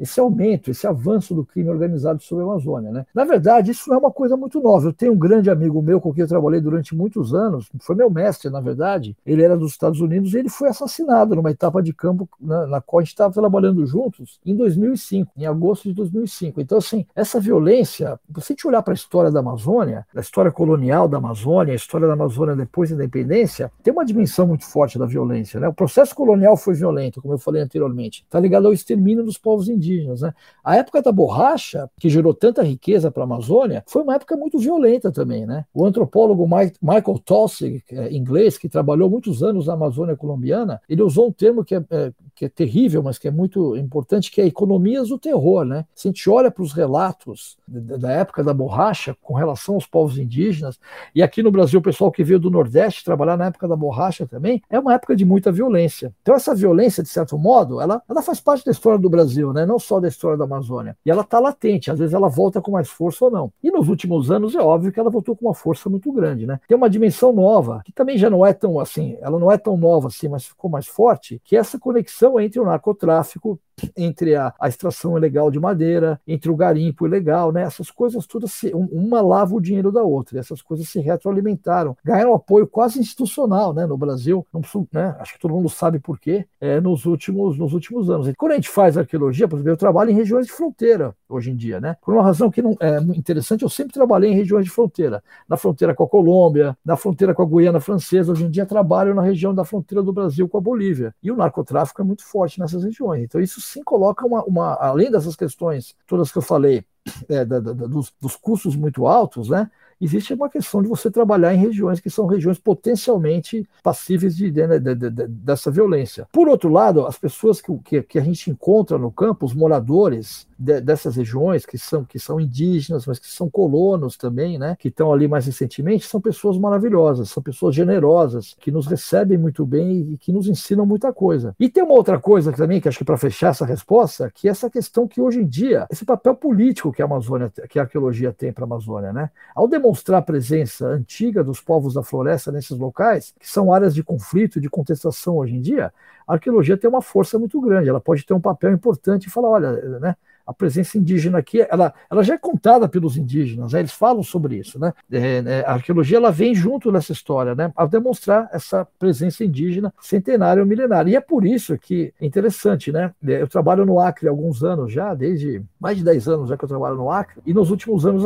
[0.00, 2.90] esse aumento, esse avanço do crime organizado sobre a Amazônia.
[2.90, 3.06] Né?
[3.14, 4.88] Na verdade, isso não é uma coisa muito nova.
[4.88, 8.10] Eu tenho um grande amigo meu com quem eu trabalhei durante muitos anos, foi meu
[8.10, 9.16] mestre, na verdade.
[9.24, 12.80] Ele era dos Estados Unidos e ele foi assassinado numa etapa de campo na, na
[12.80, 16.60] qual a gente estava trabalhando juntos em 2005, em agosto de 2005.
[16.60, 20.50] Então, assim, essa violência, se a gente olhar para a história da Amazônia, a história
[20.50, 24.98] colonial da Amazônia, a história da Amazônia depois da independência, tem uma dimensão muito forte
[24.98, 25.60] da violência.
[25.60, 25.68] Né?
[25.68, 29.68] O processo colonial foi violento, como eu falei anteriormente, está ligado ao extermínio dos povos
[29.68, 30.22] indígenas.
[30.22, 30.32] Né?
[30.64, 34.58] A época da borracha, que gerou tanta riqueza para a Amazônia, foi uma época muito
[34.58, 35.44] violenta também.
[35.44, 35.64] Né?
[35.74, 41.28] O antropólogo Michael Tolsig, é inglês, que trabalhou muitos anos na Amazônia colombiana, ele usou
[41.28, 44.46] um termo que é, é, que é terrível, mas que é muito importante, que é
[44.46, 45.64] economias do terror.
[45.64, 45.84] Né?
[45.94, 49.86] Se a gente olha para os relatos relatos da época da borracha com relação aos
[49.86, 50.78] povos indígenas,
[51.14, 54.26] e aqui no Brasil o pessoal que veio do Nordeste trabalhar na época da borracha
[54.26, 56.14] também, é uma época de muita violência.
[56.22, 59.66] Então essa violência, de certo modo, ela, ela faz parte da história do Brasil, né?
[59.66, 60.96] não só da história da Amazônia.
[61.04, 63.52] E ela está latente, às vezes ela volta com mais força ou não.
[63.62, 66.46] E nos últimos anos é óbvio que ela voltou com uma força muito grande.
[66.46, 66.60] Né?
[66.68, 69.76] Tem uma dimensão nova, que também já não é tão assim, ela não é tão
[69.76, 73.58] nova assim, mas ficou mais forte, que é essa conexão entre o narcotráfico
[73.96, 77.62] entre a, a, extração ilegal de madeira, entre o garimpo ilegal, né?
[77.62, 81.96] Essas coisas todas, se, uma lava o dinheiro da outra, e essas coisas se retroalimentaram,
[82.04, 83.86] ganharam apoio quase institucional, né?
[83.86, 84.62] No Brasil, não,
[84.92, 85.16] né?
[85.18, 88.28] acho que todo mundo sabe por quê, é, nos, últimos, nos últimos anos.
[88.28, 91.50] E quando a gente faz arqueologia, por exemplo, eu trabalho em regiões de fronteira hoje
[91.50, 91.96] em dia, né?
[92.02, 95.56] Por uma razão que não é interessante, eu sempre trabalhei em regiões de fronteira, na
[95.56, 99.22] fronteira com a Colômbia, na fronteira com a Guiana Francesa, hoje em dia trabalho na
[99.22, 101.14] região da fronteira do Brasil com a Bolívia.
[101.22, 103.22] E o narcotráfico é muito forte nessas regiões.
[103.24, 106.84] Então isso sim coloca uma, uma além dessas questões todas que eu falei,
[107.28, 109.70] é, da, da, dos, dos custos muito altos, né?
[110.02, 114.66] Existe uma questão de você trabalhar em regiões que são regiões potencialmente passíveis de, de,
[114.78, 116.26] de, dessa violência.
[116.32, 120.46] Por outro lado, as pessoas que, que, que, a gente encontra no campo, os moradores
[120.58, 125.12] dessas regiões, que são, que são indígenas, mas que são colonos também, né, que estão
[125.12, 130.18] ali mais recentemente, são pessoas maravilhosas, são pessoas generosas, que nos recebem muito bem e
[130.18, 131.54] que nos ensinam muita coisa.
[131.58, 134.50] E tem uma outra coisa também, que acho que para fechar essa resposta, que é
[134.52, 138.32] essa questão que hoje em dia, esse papel político que a Amazônia, que a arqueologia
[138.32, 139.30] tem para a Amazônia, né?
[139.54, 143.94] Ao demonstrar demonstrar a presença antiga dos povos da floresta nesses locais, que são áreas
[143.94, 145.92] de conflito de contestação hoje em dia,
[146.26, 149.50] a arqueologia tem uma força muito grande, ela pode ter um papel importante e falar,
[149.50, 150.16] olha, né,
[150.46, 153.80] a presença indígena aqui, ela, ela já é contada pelos indígenas, né?
[153.80, 154.92] eles falam sobre isso, né?
[155.10, 157.72] É, é, a arqueologia ela vem junto nessa história, né?
[157.76, 161.10] A demonstrar essa presença indígena centenária ou milenária.
[161.10, 163.12] E é por isso que é interessante, né?
[163.26, 166.56] É, eu trabalho no Acre há alguns anos já, desde mais de 10 anos já
[166.56, 168.24] que eu trabalho no Acre, e nos últimos anos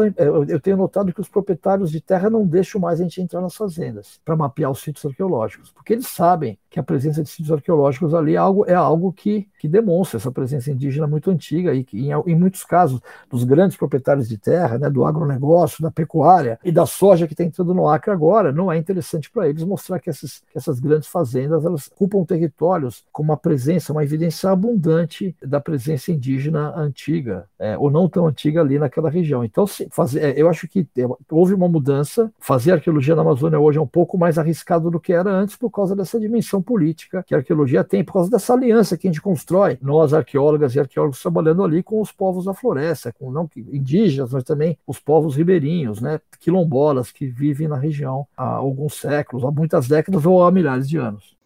[0.49, 3.55] eu tenho notado que os proprietários de terra não deixam mais a gente entrar nas
[3.55, 8.15] fazendas para mapear os sítios arqueológicos, porque eles sabem que a presença de sítios arqueológicos
[8.15, 12.06] ali é algo, é algo que, que demonstra essa presença indígena muito antiga e que,
[12.11, 13.01] em, em muitos casos,
[13.31, 17.45] dos grandes proprietários de terra, né, do agronegócio, da pecuária e da soja que está
[17.45, 21.09] entrando no Acre agora, não é interessante para eles mostrar que essas, que essas grandes
[21.09, 27.77] fazendas elas ocupam territórios com uma presença, uma evidência abundante da presença indígena antiga, é,
[27.79, 29.45] ou não tão antiga ali naquela região.
[29.45, 30.87] Então, se, fazer, é, eu acho que
[31.31, 32.31] houve uma mudança.
[32.39, 35.71] Fazer arqueologia na Amazônia hoje é um pouco mais arriscado do que era antes por
[35.71, 39.21] causa dessa dimensão política que a arqueologia tem, por causa dessa aliança que a gente
[39.21, 44.33] constrói, nós arqueólogas e arqueólogos trabalhando ali com os povos da floresta, com não indígenas,
[44.33, 49.51] mas também os povos ribeirinhos, né, quilombolas que vivem na região há alguns séculos, há
[49.51, 51.37] muitas décadas ou há milhares de anos.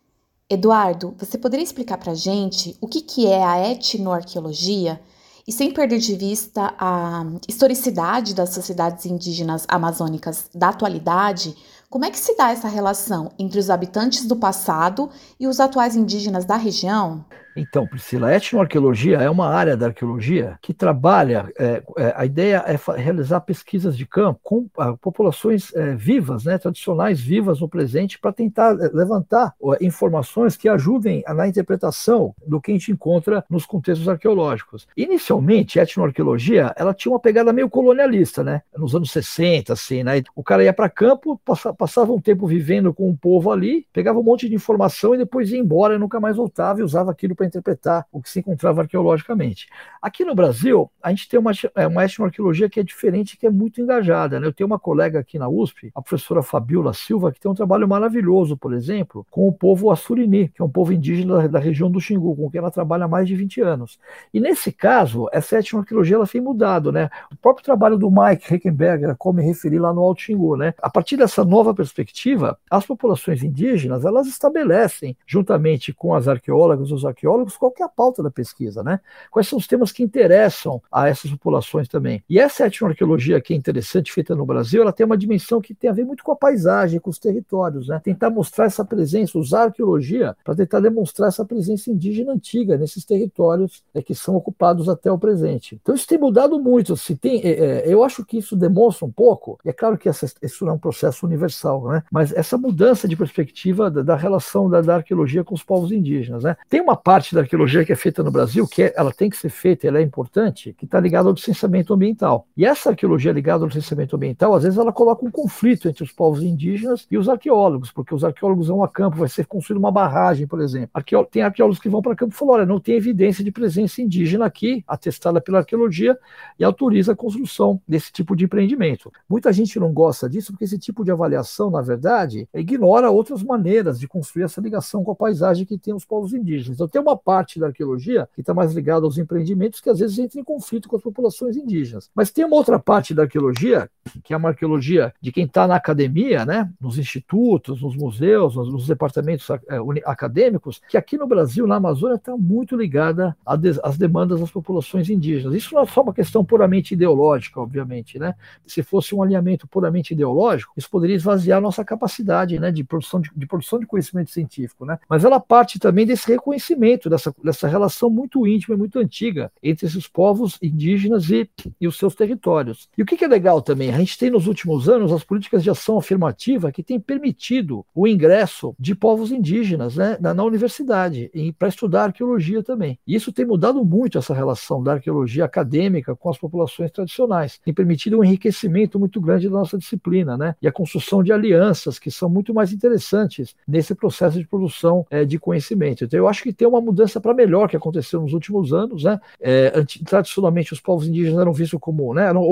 [0.49, 5.01] Eduardo, você poderia explicar para a gente o que, que é a etnoarqueologia
[5.47, 11.57] e sem perder de vista a historicidade das sociedades indígenas amazônicas da atualidade,
[11.89, 15.97] como é que se dá essa relação entre os habitantes do passado e os atuais
[15.97, 17.25] indígenas da região?
[17.61, 22.65] Então, Priscila, a etnoarqueologia é uma área da arqueologia que trabalha, é, é, a ideia
[22.67, 27.69] é realizar pesquisas de campo com a, ah, populações é, vivas, né, tradicionais vivas no
[27.69, 33.45] presente, para tentar é, levantar informações que ajudem na interpretação do que a gente encontra
[33.51, 34.89] nos contextos arqueológicos.
[34.97, 40.23] Inicialmente, a etnoarqueologia ela tinha uma pegada meio colonialista, né, nos anos 60, assim, né,
[40.35, 41.39] o cara ia para campo,
[41.77, 45.53] passava um tempo vivendo com o povo ali, pegava um monte de informação e depois
[45.53, 48.83] ia embora e nunca mais voltava e usava aquilo para interpretar o que se encontrava
[48.83, 49.69] arqueologicamente.
[50.01, 53.51] Aqui no Brasil, a gente tem uma, é, uma etnoarqueologia que é diferente, que é
[53.51, 54.39] muito engajada.
[54.39, 54.47] Né?
[54.47, 57.87] Eu tenho uma colega aqui na USP, a professora Fabiola Silva, que tem um trabalho
[57.89, 62.01] maravilhoso, por exemplo, com o povo Assurini, que é um povo indígena da, região do
[62.01, 63.99] Xingu, com quem ela trabalha há mais de 20 anos.
[64.33, 66.93] E nesse caso, essa etnoarqueologia ela tem mudado.
[66.93, 67.11] Né?
[67.31, 70.75] O próprio trabalho do Mike Heckenberger, como me referi lá no Alto Xingu, né?
[70.81, 77.05] a partir dessa nova perspectiva, as populações indígenas elas estabelecem, juntamente com as arqueólogas os
[77.05, 79.01] arqueólogos, qual é a pauta da pesquisa, né?
[79.31, 82.23] Quais são os temas que interessam a essas populações também.
[82.29, 85.91] E essa etnoarqueologia que é interessante, feita no Brasil, ela tem uma dimensão que tem
[85.91, 88.01] a ver muito com a paisagem, com os territórios, né?
[88.03, 93.05] Tentar mostrar essa presença, usar a arqueologia para tentar demonstrar essa presença indígena antiga nesses
[93.05, 95.79] territórios é, que são ocupados até o presente.
[95.81, 96.97] Então isso tem mudado muito.
[96.97, 100.09] Se tem, é, é, eu acho que isso demonstra um pouco, e é claro que
[100.09, 102.03] essa, isso não é um processo universal, universal, né?
[102.11, 106.45] mas essa mudança de perspectiva da, da relação da, da, arqueologia com os povos indígenas.
[106.45, 106.57] Né?
[106.69, 109.37] Tem uma parte da arqueologia que é feita no Brasil, que é, ela tem que
[109.37, 112.47] ser feita, ela é importante, que está ligada ao licenciamento ambiental.
[112.57, 116.13] E essa arqueologia ligada ao licenciamento ambiental, às vezes ela coloca um conflito entre os
[116.13, 119.93] povos indígenas e os arqueólogos, porque os arqueólogos vão a campo, vai ser construída uma
[119.93, 120.91] barragem, por exemplo.
[120.95, 124.01] Arqueó tem arqueólogos que vão para campo e falam, olha, não tem evidência de presença
[124.01, 126.19] indígena aqui, atestada pela arqueologia,
[126.59, 129.13] e autoriza a construção desse tipo de empreendimento.
[129.29, 133.99] Muita gente não gosta disso, porque esse tipo de avaliação na verdade, ignora outras maneiras
[133.99, 136.77] de construir essa ligação com a paisagem que tem os povos indígenas.
[136.77, 140.19] Então, tem uma parte da arqueologia que está mais ligada aos empreendimentos que às vezes
[140.19, 142.11] entra em conflito com as populações indígenas.
[142.15, 143.89] Mas tem uma outra parte da arqueologia,
[144.23, 148.73] que é uma arqueologia de quem está na academia, né, nos institutos, nos museus, nos,
[148.73, 149.57] nos departamentos é,
[150.05, 155.55] acadêmicos, que aqui no Brasil, na Amazônia, está muito ligada às demandas das populações indígenas.
[155.55, 158.19] Isso não é só uma questão puramente ideológica, obviamente.
[158.19, 158.35] Né?
[158.67, 163.31] Se fosse um alinhamento puramente ideológico, isso poderia esvaziar nossa capacidade né, de, produção de,
[163.35, 164.85] de, produção de conhecimento científico.
[164.85, 164.99] Né?
[165.09, 169.87] Mas ela parte também desse reconhecimento, dessa, dessa relação muito íntima e muito antiga entre
[169.87, 171.49] esses povos indígenas e,
[171.81, 172.89] e os seus territórios.
[172.97, 173.91] E o que, que é legal também?
[173.91, 178.07] A gente tem nos últimos anos as políticas de ação afirmativa que têm permitido o
[178.07, 182.99] ingresso de povos indígenas né, na, na universidade para estudar arqueologia também.
[183.07, 187.59] E isso tem mudado muito essa relação da arqueologia acadêmica com as populações tradicionais.
[187.65, 191.33] Tem permitido um enriquecimento muito grande da nossa disciplina né, e a construção de de
[191.33, 196.05] alianças que são muito mais interessantes nesse processo de produção é, de conhecimento.
[196.05, 199.05] Então, eu acho que tem uma mudança para melhor que aconteceu nos últimos anos.
[199.05, 199.19] Né?
[199.41, 202.43] É, tradicionalmente, os povos indígenas eram vistos como né, eram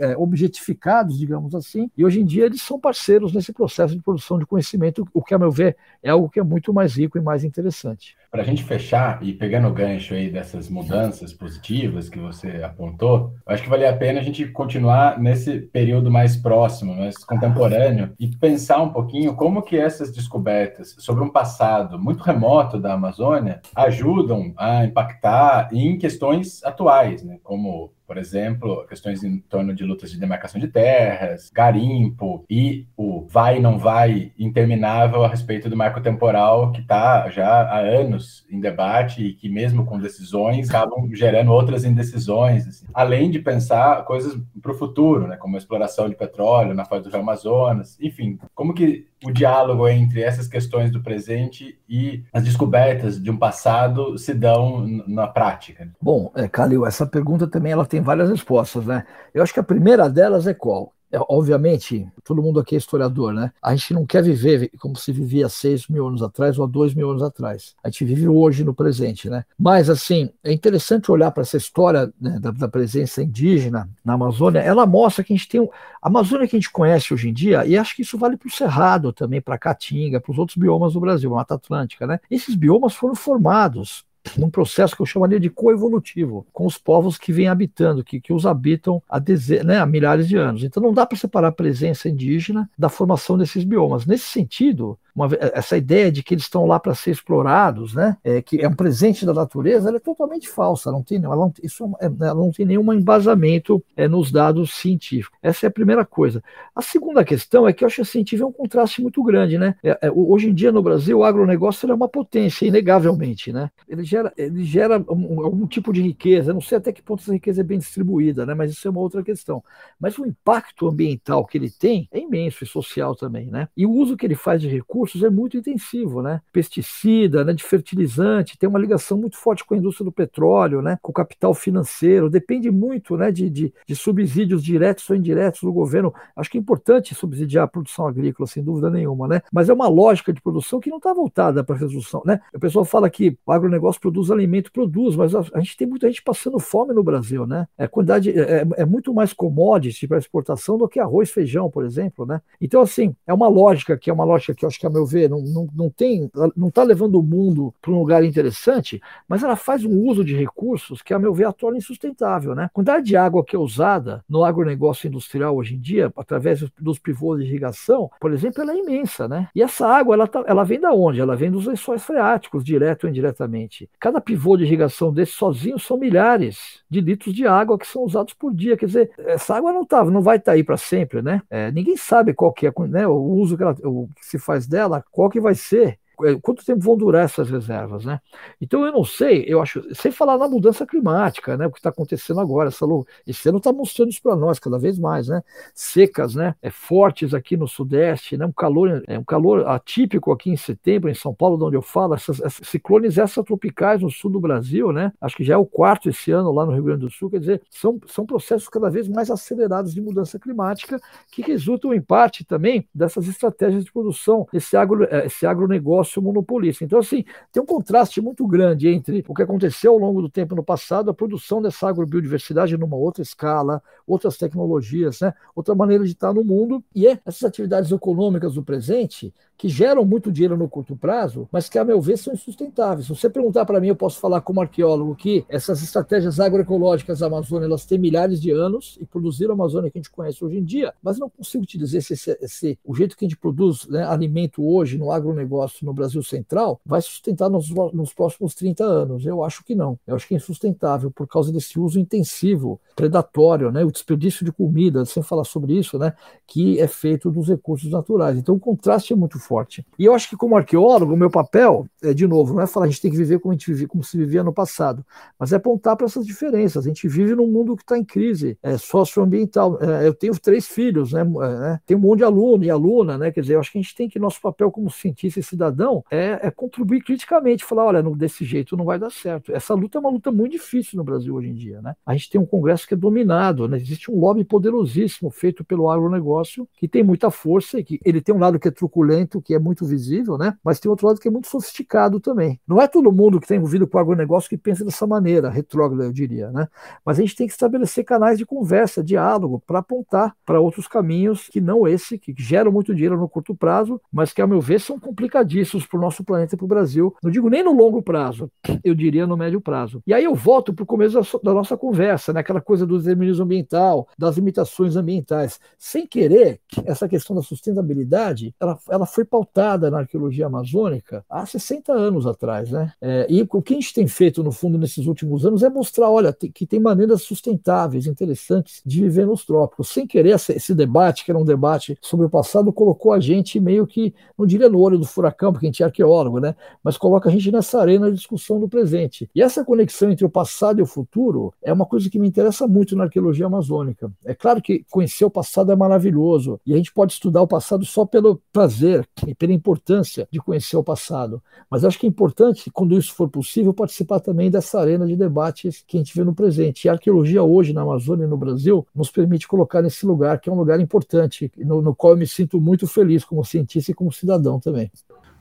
[0.00, 4.38] é, objetificados, digamos assim, e hoje em dia eles são parceiros nesse processo de produção
[4.38, 7.20] de conhecimento, o que, a meu ver, é algo que é muito mais rico e
[7.20, 8.16] mais interessante.
[8.34, 13.32] Para a gente fechar e pegando o gancho aí dessas mudanças positivas que você apontou,
[13.46, 18.26] acho que vale a pena a gente continuar nesse período mais próximo, mais contemporâneo, e
[18.26, 24.52] pensar um pouquinho como que essas descobertas sobre um passado muito remoto da Amazônia ajudam
[24.56, 30.18] a impactar em questões atuais, né, como Por exemplo, questões em torno de lutas de
[30.18, 36.70] demarcação de terras, garimpo e o vai não vai interminável a respeito do marco temporal
[36.72, 41.84] que está já há anos em debate e que mesmo com decisões acabam gerando outras
[41.84, 42.86] indecisões, assim.
[42.92, 47.02] além de pensar coisas para o futuro, né, como a exploração de petróleo na foz
[47.02, 53.20] do Amazonas, enfim, como que o diálogo entre essas questões do presente e as descobertas
[53.20, 55.88] de um passado se dão na prática?
[56.00, 59.04] Bom, é, Calil, essa pergunta também ela tem várias respostas, né?
[59.32, 60.93] Eu acho que a primeira delas é qual?
[61.14, 63.52] É, obviamente, todo mundo aqui é historiador, né?
[63.62, 67.08] A gente não quer viver como se vivia seis mil anos atrás ou dois mil
[67.08, 67.76] anos atrás.
[67.84, 69.44] A gente vive hoje no presente, né?
[69.56, 74.58] Mas, assim, é interessante olhar para essa história né, da, da, presença indígena na Amazônia.
[74.58, 75.60] Ela mostra que a gente tem.
[76.02, 78.48] A Amazônia que a gente conhece hoje em dia, e acho que isso vale para
[78.48, 82.18] o Cerrado também, para a Caatinga, para os outros biomas do Brasil, Mata Atlântica, né?
[82.28, 84.04] Esses biomas foram formados
[84.36, 88.32] num processo que eu chamaria de coevolutivo, com os povos que vêm habitando, que, que
[88.32, 89.20] os habitam há,
[89.64, 90.64] né, há milhares de anos.
[90.64, 94.06] Então não dá para separar a presença indígena da formação desses biomas.
[94.06, 98.42] Nesse sentido, uma, essa ideia de que eles estão lá para ser explorados, né, é,
[98.42, 100.90] que é um presente da natureza, ela é totalmente falsa.
[100.90, 105.38] Não tem, ela não, isso, é, ela não tem nenhum embasamento é, nos dados científicos.
[105.40, 106.42] Essa é a primeira coisa.
[106.74, 109.56] A segunda questão é que eu acho que a científica é um contraste muito grande.
[109.56, 109.76] Né?
[109.82, 113.52] É, é, hoje em dia, no Brasil, o agronegócio é uma potência, inegavelmente.
[113.52, 113.70] Né?
[113.88, 116.50] Ele gera, ele gera um, algum tipo de riqueza.
[116.50, 118.54] Eu não sei até que ponto essa riqueza é bem distribuída, né?
[118.54, 119.62] mas isso é uma outra questão.
[120.00, 123.46] Mas o impacto ambiental que ele tem é imenso e social também.
[123.46, 123.68] Né?
[123.76, 126.40] E o uso que ele faz de recursos recursos é muito intensivo, né?
[126.52, 130.98] Pesticida, né, de fertilizante, tem uma ligação muito forte com a indústria do petróleo, né?
[131.02, 135.72] Com o capital financeiro, depende muito, né, de, de, de subsídios diretos ou indiretos do
[135.72, 136.12] governo.
[136.34, 139.42] Acho que é importante subsidiar a produção agrícola, sem dúvida nenhuma, né?
[139.52, 142.40] Mas é uma lógica de produção que não está voltada para a resolução, né?
[142.54, 146.08] O pessoal fala que o agronegócio produz alimento, produz, mas a, a, gente tem muita
[146.08, 147.66] gente passando fome no Brasil, né?
[147.76, 151.84] É, quantidade, é, é, é muito mais commodity para exportação do que arroz, feijão, por
[151.84, 152.40] exemplo, né?
[152.60, 155.06] Então, assim, é uma lógica que é uma lógica que eu acho que a meu
[155.06, 159.42] ver, não, não, não tem, não está levando o mundo para um lugar interessante, mas
[159.42, 162.54] ela faz um uso de recursos que, a meu ver, a torna insustentável.
[162.54, 162.64] Né?
[162.64, 166.98] A quantidade de água que é usada no agronegócio industrial hoje em dia, através dos
[166.98, 169.28] pivôs de irrigação, por exemplo, ela é imensa.
[169.28, 169.48] Né?
[169.54, 171.20] E essa água, ela, tá, ela vem da onde?
[171.20, 173.88] Ela vem dos lençóis freáticos, direto ou indiretamente.
[173.98, 178.34] Cada pivô de irrigação desse sozinho são milhares de litros de água que são usados
[178.34, 178.76] por dia.
[178.76, 181.22] Quer dizer, essa água não, tá, não vai estar tá aí para sempre.
[181.22, 181.42] Né?
[181.50, 184.66] É, ninguém sabe qual que é né, o uso que, ela, o que se faz
[184.66, 185.98] dela dela, qual que vai ser
[186.42, 188.20] quanto tempo vão durar essas reservas, né?
[188.60, 191.66] Então eu não sei, eu acho, sem falar na mudança climática, né?
[191.66, 192.86] O que está acontecendo agora, essa,
[193.26, 195.42] esse ano está mostrando isso para nós cada vez mais, né?
[195.74, 196.54] Secas, né?
[196.62, 198.46] É, fortes aqui no sudeste, né?
[198.46, 201.82] Um calor, é um calor atípico aqui em setembro em São Paulo, de onde eu
[201.82, 205.12] falo, essas, essas ciclones extratropicais no sul do Brasil, né?
[205.20, 207.40] Acho que já é o quarto esse ano lá no Rio Grande do Sul, quer
[207.40, 211.00] dizer, são, são processos cada vez mais acelerados de mudança climática
[211.30, 216.22] que resultam em parte também dessas estratégias de produção, esse agro, é, esse agronegócio negócio
[216.22, 216.84] monopolista.
[216.84, 220.54] Então, assim, tem um contraste muito grande entre o que aconteceu ao longo do tempo
[220.54, 225.32] no passado, a produção dessa agrobiodiversidade numa outra escala, outras tecnologias, né?
[225.56, 230.04] outra maneira de estar no mundo, e é essas atividades econômicas do presente que geram
[230.04, 233.06] muito dinheiro no curto prazo, mas que, a meu ver, são insustentáveis.
[233.06, 237.26] Se você perguntar para mim, eu posso falar como arqueólogo que essas estratégias agroecológicas da
[237.26, 240.58] Amazônia elas têm milhares de anos e produziram a Amazônia que a gente conhece hoje
[240.58, 243.86] em dia, mas não consigo te dizer se esse o jeito que a gente produz
[243.88, 249.24] né, alimento hoje no agronegócio no Brasil Central vai sustentar nos, nos próximos 30 anos.
[249.24, 249.98] Eu acho que não.
[250.06, 254.52] Eu acho que é insustentável por causa desse uso intensivo, predatório, né, o desperdício de
[254.52, 256.14] comida, sem falar sobre isso, né,
[256.46, 258.36] que é feito dos recursos naturais.
[258.38, 259.84] Então o contraste é muito forte.
[259.98, 262.86] E eu acho que como arqueólogo, o meu papel, é, de novo, não é falar
[262.86, 265.04] a gente tem que viver como a gente vive, como se vivia no passado,
[265.38, 266.84] mas é apontar para essas diferenças.
[266.84, 269.78] A gente vive num mundo que está em crise é, socioambiental.
[269.80, 273.18] É, eu tenho três filhos, né, é, né, tem um monte de aluno e aluna,
[273.18, 275.42] né, quer dizer, eu acho que a gente tem que, nosso papel como cientista e
[275.42, 279.52] cidadão é, é contribuir criticamente, falar, olha, desse jeito não vai dar certo.
[279.52, 281.94] Essa luta é uma luta muito difícil no Brasil hoje em dia, né?
[282.04, 283.76] A gente tem um Congresso que é dominado, né?
[283.76, 288.34] Existe um lobby poderosíssimo feito pelo agronegócio, que tem muita força e que ele tem
[288.34, 290.56] um lado que é truculento, que é muito visível, né?
[290.64, 292.60] Mas tem outro lado que é muito sofisticado também.
[292.66, 296.04] Não é todo mundo que está envolvido com o agronegócio que pensa dessa maneira, retrógrada,
[296.04, 296.68] eu diria, né?
[297.04, 301.48] Mas a gente tem que estabelecer canais de conversa, diálogo, para apontar para outros caminhos
[301.48, 304.80] que não esse, que geram muito dinheiro no curto prazo, mas que, ao meu ver,
[304.80, 307.14] são complicadíssimos recursos para o nosso planeta e para o Brasil.
[307.22, 308.50] Não digo nem no longo prazo,
[308.84, 310.02] eu diria no médio prazo.
[310.06, 312.40] E aí eu volto para o começo da, da, nossa conversa, né?
[312.40, 315.58] aquela coisa do determinismo ambiental, das limitações ambientais.
[315.76, 321.92] Sem querer, essa questão da sustentabilidade, ela, ela foi pautada na arqueologia amazônica há 60
[321.92, 322.70] anos atrás.
[322.70, 322.92] Né?
[323.00, 326.10] É, e o que a gente tem feito, no fundo, nesses últimos anos é mostrar,
[326.10, 329.88] olha, que tem maneiras sustentáveis, interessantes de viver nos trópicos.
[329.88, 333.86] Sem querer, esse debate, que era um debate sobre o passado, colocou a gente meio
[333.86, 336.54] que, não diria no olho do furacão, porque a gente é arqueólogo, né?
[336.82, 339.28] mas coloca a gente nessa arena de discussão do presente.
[339.34, 342.66] E essa conexão entre o passado e o futuro é uma coisa que me interessa
[342.66, 344.10] muito na arqueologia amazônica.
[344.24, 347.84] É claro que conhecer o passado é maravilhoso, e a gente pode estudar o passado
[347.84, 351.42] só pelo prazer e pela importância de conhecer o passado.
[351.70, 355.84] Mas acho que é importante, quando isso for possível, participar também dessa arena de debates
[355.86, 356.84] que a gente vê no presente.
[356.84, 360.48] E a arqueologia hoje na Amazônia e no Brasil nos permite colocar nesse lugar, que
[360.48, 363.94] é um lugar importante, no, no qual eu me sinto muito feliz como cientista e
[363.94, 364.90] como cidadão também.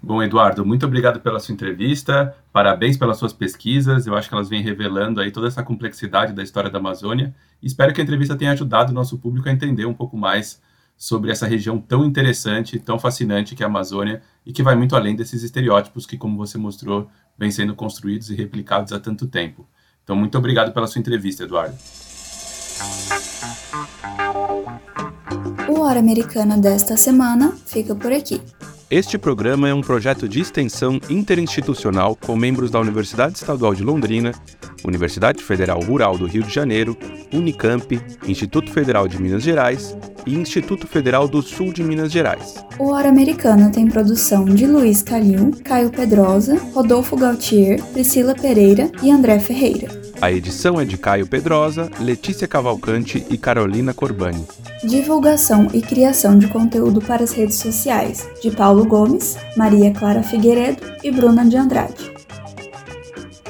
[0.05, 4.49] Bom, Eduardo, muito obrigado pela sua entrevista, parabéns pelas suas pesquisas, eu acho que elas
[4.49, 8.51] vêm revelando aí toda essa complexidade da história da Amazônia, espero que a entrevista tenha
[8.51, 10.61] ajudado o nosso público a entender um pouco mais
[10.97, 14.93] sobre essa região tão interessante, tão fascinante que é a Amazônia e que vai muito
[14.93, 19.65] além desses estereótipos que, como você mostrou, vêm sendo construídos e replicados há tanto tempo.
[20.03, 21.75] Então, muito obrigado pela sua entrevista, Eduardo.
[25.69, 28.41] O Hora Americana desta semana fica por aqui.
[28.95, 34.33] Este programa é um projeto de extensão interinstitucional com membros da Universidade Estadual de Londrina,
[34.85, 36.95] Universidade Federal Rural do Rio de Janeiro,
[37.33, 39.97] Unicamp, Instituto Federal de Minas Gerais
[40.27, 42.63] e Instituto Federal do Sul de Minas Gerais.
[42.77, 49.09] O Hora Americana tem produção de Luiz Calil, Caio Pedrosa, Rodolfo Gautier, Priscila Pereira e
[49.09, 50.02] André Ferreira.
[50.23, 54.47] A edição é de Caio Pedrosa, Letícia Cavalcante e Carolina Corbani.
[54.81, 60.81] Divulgação e criação de conteúdo para as redes sociais de Paulo Gomes, Maria Clara Figueiredo
[61.03, 62.09] e Bruna de Andrade.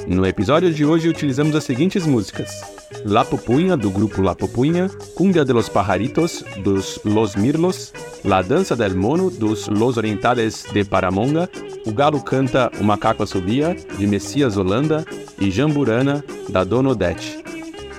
[0.07, 2.63] No episódio de hoje utilizamos as seguintes músicas:
[3.05, 7.91] La Pupunha, do grupo La Pupunha, Cumbia de los Pajaritos, dos Los Mirlos,
[8.23, 11.49] La Dança del Mono, dos Los Orientales de Paramonga,
[11.85, 15.05] O Galo Canta, O Macaco Assobia, de Messias Holanda,
[15.39, 17.43] e Jamburana, da Dona Odete.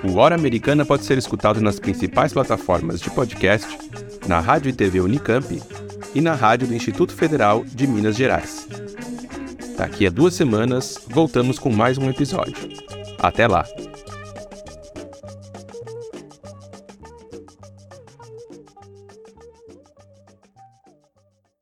[0.03, 3.67] O Hora Americana pode ser escutado nas principais plataformas de podcast,
[4.27, 5.61] na Rádio e TV Unicamp
[6.13, 8.67] e na Rádio do Instituto Federal de Minas Gerais.
[9.77, 12.55] Daqui a duas semanas, voltamos com mais um episódio.
[13.19, 13.65] Até lá!